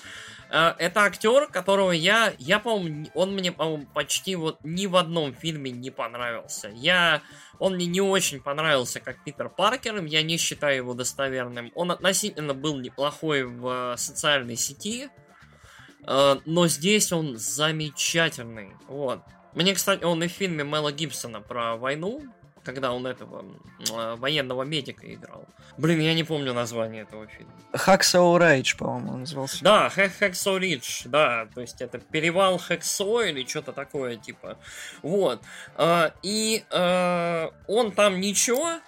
э, 0.50 0.74
это 0.78 1.00
актер, 1.00 1.46
которого 1.46 1.92
я, 1.92 2.34
я, 2.38 2.58
по-моему, 2.58 3.06
он 3.14 3.34
мне, 3.34 3.52
по-моему, 3.52 3.86
почти 3.94 4.36
вот 4.36 4.58
ни 4.62 4.86
в 4.86 4.96
одном 4.96 5.34
фильме 5.34 5.70
не 5.70 5.90
понравился. 5.90 6.70
Я, 6.74 7.22
он 7.58 7.74
мне 7.74 7.86
не 7.86 8.00
очень 8.00 8.40
понравился 8.40 9.00
как 9.00 9.24
Питер 9.24 9.48
Паркер, 9.48 10.04
я 10.04 10.22
не 10.22 10.36
считаю 10.36 10.76
его 10.76 10.94
достоверным. 10.94 11.72
Он 11.74 11.90
относительно 11.90 12.52
был 12.52 12.76
неплохой 12.76 13.44
в 13.44 13.94
социальной 13.96 14.56
сети, 14.56 15.08
э, 16.06 16.36
но 16.44 16.68
здесь 16.68 17.12
он 17.12 17.38
замечательный. 17.38 18.74
Вот. 18.88 19.20
Мне, 19.54 19.74
кстати, 19.74 20.04
он 20.04 20.22
и 20.22 20.28
в 20.28 20.32
фильме 20.32 20.64
Мела 20.64 20.92
Гибсона 20.92 21.40
про 21.40 21.76
войну 21.76 22.22
когда 22.64 22.92
он 22.92 23.06
этого 23.06 23.44
э, 23.78 24.14
военного 24.16 24.62
медика 24.62 25.12
играл. 25.12 25.44
Блин, 25.78 26.00
я 26.00 26.14
не 26.14 26.24
помню 26.24 26.52
название 26.52 27.02
этого 27.02 27.26
фильма. 27.26 27.52
Hacksaw 27.72 28.38
Ridge, 28.38 28.76
по-моему, 28.76 29.12
он 29.12 29.20
назывался. 29.20 29.62
Да, 29.62 29.88
Hacksaw 29.94 30.58
Ridge, 30.58 31.02
да, 31.06 31.46
то 31.54 31.60
есть 31.60 31.80
это 31.80 31.98
перевал 31.98 32.56
Hacksaw 32.56 33.30
или 33.30 33.46
что-то 33.46 33.72
такое, 33.72 34.16
типа. 34.16 34.58
Вот. 35.02 35.40
А, 35.76 36.12
и 36.22 36.64
а, 36.70 37.52
он 37.66 37.92
там 37.92 38.20
ничего, 38.20 38.80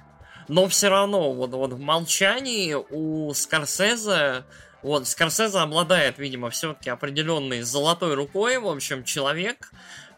но 0.48 0.68
все 0.68 0.88
равно 0.88 1.32
вот, 1.32 1.50
вот 1.52 1.72
в 1.72 1.80
молчании 1.80 2.74
у 2.74 3.32
Скорсезе 3.32 4.44
вот, 4.82 5.06
Скорсезе 5.06 5.58
обладает, 5.58 6.18
видимо, 6.18 6.50
все-таки 6.50 6.90
определенной 6.90 7.62
золотой 7.62 8.14
рукой, 8.14 8.58
в 8.58 8.66
общем, 8.66 9.04
человек, 9.04 9.70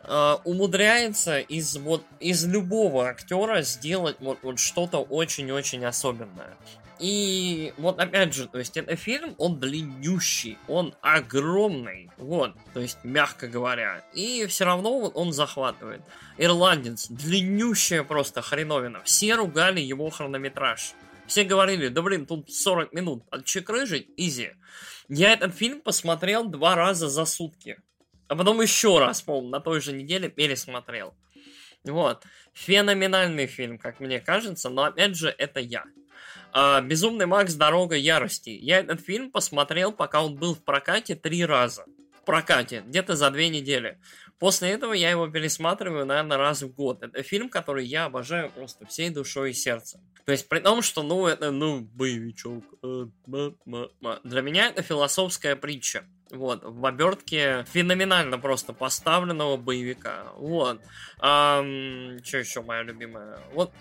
э, 0.06 0.36
умудряется 0.44 1.40
из 1.40 1.76
вот 1.76 2.04
из 2.20 2.44
любого 2.46 3.08
актера 3.08 3.62
сделать 3.62 4.16
вот, 4.20 4.38
вот 4.42 4.58
что-то 4.58 4.98
очень-очень 4.98 5.84
особенное. 5.84 6.56
И 7.00 7.74
вот 7.76 7.98
опять 7.98 8.34
же, 8.34 8.46
то 8.46 8.58
есть 8.58 8.76
это 8.76 8.94
фильм, 8.94 9.34
он 9.38 9.58
длиннющий, 9.58 10.58
он 10.68 10.94
огромный, 11.00 12.08
вот, 12.18 12.54
то 12.72 12.80
есть 12.80 12.98
мягко 13.02 13.48
говоря, 13.48 14.04
и 14.14 14.46
все 14.46 14.64
равно 14.64 15.00
вот 15.00 15.16
он 15.16 15.32
захватывает. 15.32 16.02
Ирландец, 16.38 17.08
длиннющая 17.08 18.04
просто 18.04 18.42
хреновина, 18.42 19.02
все 19.02 19.34
ругали 19.34 19.80
его 19.80 20.08
хронометраж. 20.08 20.94
Все 21.26 21.44
говорили, 21.44 21.88
да 21.88 22.02
блин, 22.02 22.26
тут 22.26 22.52
40 22.52 22.92
минут 22.92 23.24
отчекрыжить, 23.30 24.08
изи. 24.16 24.52
Я 25.08 25.32
этот 25.32 25.54
фильм 25.54 25.80
посмотрел 25.80 26.44
два 26.44 26.74
раза 26.74 27.08
за 27.08 27.24
сутки. 27.24 27.78
А 28.28 28.36
потом 28.36 28.60
еще 28.60 28.98
раз, 28.98 29.22
по 29.22 29.40
на 29.42 29.60
той 29.60 29.80
же 29.80 29.92
неделе 29.92 30.28
пересмотрел. 30.28 31.14
Вот. 31.84 32.24
Феноменальный 32.54 33.46
фильм, 33.46 33.78
как 33.78 34.00
мне 34.00 34.20
кажется, 34.20 34.70
но 34.70 34.84
опять 34.84 35.16
же, 35.16 35.34
это 35.36 35.60
я. 35.60 35.84
А, 36.52 36.80
Безумный 36.80 37.26
Макс 37.26 37.54
Дорога 37.54 37.96
ярости. 37.96 38.50
Я 38.50 38.78
этот 38.78 39.00
фильм 39.00 39.30
посмотрел, 39.30 39.92
пока 39.92 40.24
он 40.24 40.36
был 40.36 40.54
в 40.54 40.64
прокате 40.64 41.14
три 41.14 41.44
раза. 41.44 41.84
Прокате, 42.24 42.82
где-то 42.86 43.16
за 43.16 43.30
две 43.30 43.48
недели. 43.48 43.98
После 44.38 44.70
этого 44.70 44.92
я 44.92 45.10
его 45.10 45.28
пересматриваю, 45.28 46.04
наверное, 46.04 46.36
раз 46.36 46.62
в 46.62 46.74
год. 46.74 47.02
Это 47.02 47.22
фильм, 47.22 47.48
который 47.48 47.86
я 47.86 48.06
обожаю 48.06 48.50
просто 48.50 48.84
всей 48.86 49.10
душой 49.10 49.50
и 49.50 49.54
сердцем. 49.54 50.00
То 50.24 50.32
есть, 50.32 50.48
при 50.48 50.58
том, 50.58 50.82
что, 50.82 51.02
ну, 51.02 51.26
это, 51.26 51.50
ну, 51.50 51.80
боевичок. 51.80 52.64
Э, 52.82 53.06
Для 54.24 54.42
меня 54.42 54.68
это 54.68 54.82
философская 54.82 55.54
притча. 55.54 56.04
Вот, 56.30 56.64
в 56.64 56.84
обертке 56.84 57.64
феноменально 57.68 58.38
просто 58.38 58.72
поставленного 58.72 59.56
боевика. 59.56 60.24
Вот. 60.36 60.80
Ам, 61.20 62.18
что 62.24 62.38
еще 62.38 62.62
моя 62.62 62.82
любимая? 62.82 63.38
Вот 63.52 63.72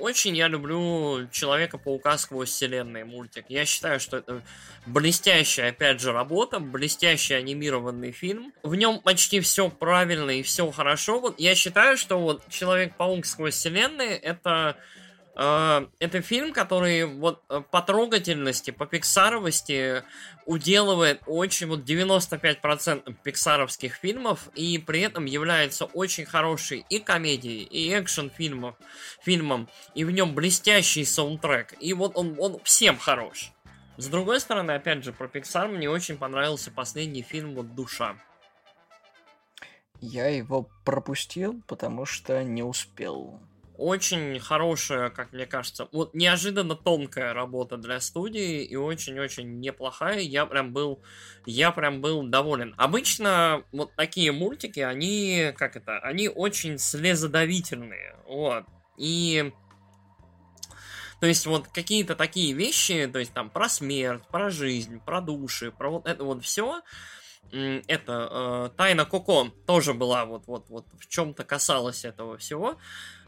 очень 0.00 0.36
я 0.36 0.48
люблю 0.48 1.28
Человека-паука 1.30 2.18
сквозь 2.18 2.50
вселенные 2.50 3.04
мультик. 3.04 3.44
Я 3.48 3.64
считаю, 3.64 4.00
что 4.00 4.18
это 4.18 4.42
блестящая, 4.86 5.70
опять 5.70 6.00
же, 6.00 6.12
работа, 6.12 6.60
блестящий 6.60 7.34
анимированный 7.34 8.12
фильм. 8.12 8.52
В 8.62 8.74
нем 8.74 9.00
почти 9.00 9.40
все 9.40 9.68
правильно 9.68 10.30
и 10.30 10.42
все 10.42 10.70
хорошо. 10.70 11.20
Вот 11.20 11.38
я 11.38 11.54
считаю, 11.54 11.96
что 11.96 12.18
вот 12.18 12.42
Человек-паук 12.48 13.26
сквозь 13.26 13.54
вселенные 13.54 14.16
это 14.16 14.76
это 15.34 16.20
фильм, 16.20 16.52
который 16.52 17.06
вот 17.06 17.42
э, 17.48 17.62
по 17.70 17.80
трогательности, 17.80 18.70
по 18.70 18.84
пиксаровости 18.84 20.02
уделывает 20.44 21.22
очень 21.26 21.68
вот 21.68 21.80
95% 21.80 23.14
пиксаровских 23.22 23.94
фильмов 23.94 24.50
и 24.54 24.76
при 24.76 25.00
этом 25.00 25.24
является 25.24 25.86
очень 25.86 26.26
хорошей 26.26 26.84
и 26.90 26.98
комедией, 26.98 27.62
и 27.62 27.98
экшен 27.98 28.30
фильмом, 28.30 28.76
фильмом, 29.22 29.70
и 29.94 30.04
в 30.04 30.10
нем 30.10 30.34
блестящий 30.34 31.04
саундтрек, 31.06 31.74
и 31.80 31.94
вот 31.94 32.12
он, 32.14 32.36
он 32.38 32.60
всем 32.64 32.98
хорош. 32.98 33.52
С 33.96 34.08
другой 34.08 34.38
стороны, 34.38 34.72
опять 34.72 35.02
же, 35.02 35.12
про 35.14 35.28
Pixar 35.28 35.68
мне 35.68 35.88
очень 35.88 36.18
понравился 36.18 36.70
последний 36.70 37.22
фильм 37.22 37.54
вот 37.54 37.74
«Душа». 37.74 38.16
Я 40.00 40.26
его 40.26 40.68
пропустил, 40.84 41.62
потому 41.68 42.04
что 42.04 42.42
не 42.42 42.62
успел 42.62 43.40
очень 43.76 44.38
хорошая, 44.38 45.10
как 45.10 45.32
мне 45.32 45.46
кажется, 45.46 45.88
вот 45.92 46.14
неожиданно 46.14 46.74
тонкая 46.74 47.32
работа 47.32 47.76
для 47.76 48.00
студии 48.00 48.64
и 48.64 48.76
очень-очень 48.76 49.60
неплохая. 49.60 50.20
Я 50.20 50.46
прям 50.46 50.72
был, 50.72 51.02
я 51.46 51.72
прям 51.72 52.00
был 52.00 52.22
доволен. 52.22 52.74
Обычно 52.76 53.64
вот 53.72 53.94
такие 53.96 54.32
мультики, 54.32 54.80
они, 54.80 55.52
как 55.56 55.76
это, 55.76 55.98
они 55.98 56.28
очень 56.28 56.78
слезодавительные, 56.78 58.16
вот. 58.26 58.64
И 58.96 59.52
то 61.20 61.26
есть 61.26 61.46
вот 61.46 61.68
какие-то 61.68 62.16
такие 62.16 62.52
вещи, 62.52 63.08
то 63.12 63.20
есть 63.20 63.32
там 63.32 63.48
про 63.48 63.68
смерть, 63.68 64.22
про 64.28 64.50
жизнь, 64.50 65.00
про 65.00 65.20
души, 65.20 65.70
про 65.70 65.90
вот 65.90 66.08
это 66.08 66.24
вот 66.24 66.42
все, 66.42 66.82
это 67.50 68.28
э, 68.30 68.76
Тайна 68.76 69.04
Коко 69.04 69.48
тоже 69.66 69.92
была 69.92 70.24
вот 70.24 70.44
вот 70.46 70.70
вот 70.70 70.86
в 70.98 71.06
чем-то 71.06 71.44
касалась 71.44 72.04
этого 72.04 72.38
всего. 72.38 72.78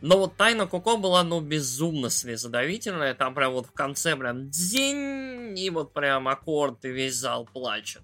Но 0.01 0.19
вот 0.19 0.37
Тайна 0.37 0.67
Коко 0.67 0.97
была, 0.97 1.23
ну, 1.25 1.41
безумно 1.41 2.11
слезодавительная. 2.11 3.15
Там 3.15 3.35
прям 3.35 3.53
вот 3.53 3.67
в 3.67 3.73
конце 3.73 4.17
прям 4.17 4.51
дзинь, 4.51 5.59
и 5.59 5.71
вот 5.71 5.93
прям 5.93 6.29
аккорд, 6.29 6.85
и 6.85 6.91
весь 6.91 7.15
зал 7.15 7.49
плачет. 7.53 8.03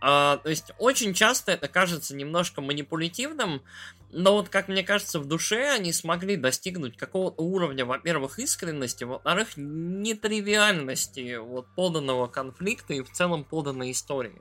А, 0.00 0.36
то 0.38 0.48
есть 0.48 0.72
очень 0.78 1.12
часто 1.12 1.52
это 1.52 1.68
кажется 1.68 2.14
немножко 2.14 2.60
манипулятивным, 2.60 3.62
но 4.10 4.32
вот, 4.32 4.48
как 4.48 4.68
мне 4.68 4.82
кажется, 4.82 5.18
в 5.18 5.26
душе 5.26 5.70
они 5.70 5.92
смогли 5.92 6.36
достигнуть 6.36 6.96
какого-то 6.96 7.42
уровня, 7.42 7.84
во-первых, 7.84 8.38
искренности, 8.38 9.04
во-вторых, 9.04 9.48
нетривиальности 9.56 11.36
вот 11.36 11.66
поданного 11.74 12.26
конфликта 12.26 12.94
и 12.94 13.02
в 13.02 13.10
целом 13.10 13.44
поданной 13.44 13.90
истории. 13.90 14.40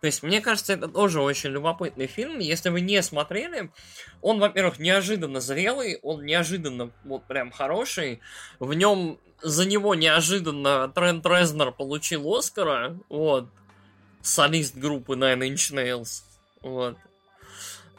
То 0.00 0.06
есть, 0.06 0.22
мне 0.22 0.40
кажется, 0.40 0.74
это 0.74 0.86
тоже 0.86 1.20
очень 1.20 1.50
любопытный 1.50 2.06
фильм. 2.06 2.38
Если 2.38 2.68
вы 2.68 2.80
не 2.82 3.02
смотрели, 3.02 3.72
он, 4.20 4.38
во-первых, 4.38 4.78
неожиданно 4.78 5.40
зрелый, 5.40 5.98
он 6.02 6.24
неожиданно 6.24 6.92
вот 7.04 7.26
прям 7.26 7.50
хороший. 7.50 8.20
В 8.58 8.74
нем 8.74 9.18
за 9.42 9.66
него 9.66 9.94
неожиданно 9.94 10.88
Трент 10.88 11.24
Резнер 11.26 11.72
получил 11.72 12.32
Оскара, 12.32 12.98
вот, 13.08 13.48
солист 14.22 14.76
группы 14.76 15.14
Nine 15.14 15.52
Inch 15.52 15.74
Nails, 15.74 16.22
вот. 16.62 16.96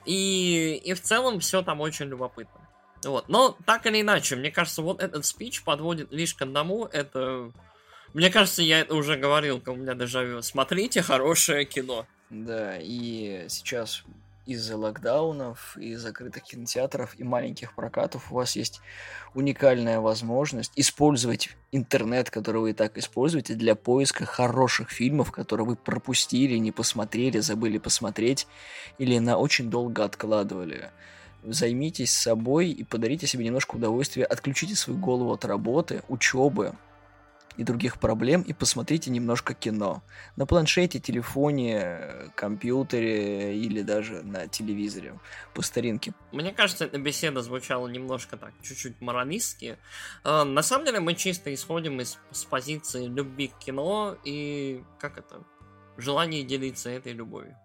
И, 0.06 0.82
и 0.84 0.94
в 0.94 1.02
целом 1.02 1.40
все 1.40 1.62
там 1.62 1.82
очень 1.82 2.08
любопытно. 2.08 2.60
Вот. 3.04 3.30
Но 3.30 3.58
так 3.66 3.86
или 3.86 4.02
иначе, 4.02 4.36
мне 4.36 4.52
кажется, 4.52 4.82
вот 4.82 5.02
этот 5.02 5.26
спич 5.26 5.64
подводит 5.64 6.12
лишь 6.12 6.34
к 6.34 6.42
одному. 6.42 6.86
Это... 6.86 7.52
Мне 8.14 8.30
кажется, 8.30 8.62
я 8.62 8.82
это 8.82 8.96
уже 8.96 9.16
говорил, 9.16 9.62
у 9.66 9.76
меня 9.76 9.94
дежавю. 9.94 10.42
Смотрите 10.42 11.02
хорошее 11.02 11.66
кино. 11.66 12.06
Да, 12.30 12.78
и 12.80 13.46
сейчас 13.50 14.04
из-за 14.46 14.78
локдаунов, 14.78 15.78
и 15.78 15.96
закрытых 15.96 16.44
кинотеатров, 16.44 17.18
и 17.20 17.24
маленьких 17.24 17.76
прокатов. 17.76 18.32
У 18.32 18.36
вас 18.36 18.56
есть 18.56 18.82
уникальная 19.34 20.00
возможность 20.00 20.72
использовать 20.76 21.56
интернет, 21.72 22.30
который 22.30 22.62
вы 22.62 22.70
и 22.72 22.74
так 22.74 22.98
используете, 22.98 23.54
для 23.56 23.76
поиска 23.76 24.26
хороших 24.26 24.90
фильмов, 24.90 25.32
которые 25.32 25.68
вы 25.68 25.76
пропустили, 25.76 26.58
не 26.58 26.72
посмотрели, 26.72 27.40
забыли 27.40 27.78
посмотреть, 27.78 28.48
или 28.98 29.20
на 29.20 29.38
очень 29.38 29.70
долго 29.70 30.04
откладывали. 30.04 30.92
Займитесь 31.44 32.14
собой 32.14 32.70
и 32.70 32.84
подарите 32.84 33.26
себе 33.28 33.46
немножко 33.46 33.76
удовольствия, 33.76 34.26
отключите 34.26 34.76
свою 34.76 35.00
голову 35.00 35.32
от 35.32 35.46
работы, 35.46 36.04
учебы, 36.08 36.76
и 37.58 37.64
других 37.64 38.00
проблем 38.00 38.42
и 38.42 38.54
посмотрите 38.54 39.10
немножко 39.10 39.54
кино. 39.54 40.04
На 40.36 40.46
планшете, 40.46 41.00
телефоне, 41.00 42.00
компьютере 42.36 43.58
или 43.58 43.82
даже 43.82 44.22
на 44.24 44.48
телевизоре 44.48 45.20
по 45.54 45.62
старинке. 45.62 46.14
Мне 46.32 46.54
кажется, 46.54 46.86
эта 46.86 46.98
беседа 46.98 47.42
звучала 47.42 47.88
немножко 47.88 48.38
так, 48.38 48.54
чуть-чуть 48.62 49.02
моралистски. 49.02 49.78
А, 50.24 50.44
на 50.44 50.62
самом 50.62 50.86
деле 50.86 51.00
мы 51.00 51.16
чисто 51.16 51.54
исходим 51.54 52.00
из 52.00 52.18
с 52.32 52.46
позиции 52.46 53.06
любви 53.08 53.48
к 53.48 53.58
кино 53.60 54.18
и 54.24 54.84
как 55.00 55.18
это 55.18 55.44
желание 55.98 56.44
делиться 56.44 56.90
этой 56.90 57.14
любовью. 57.14 57.58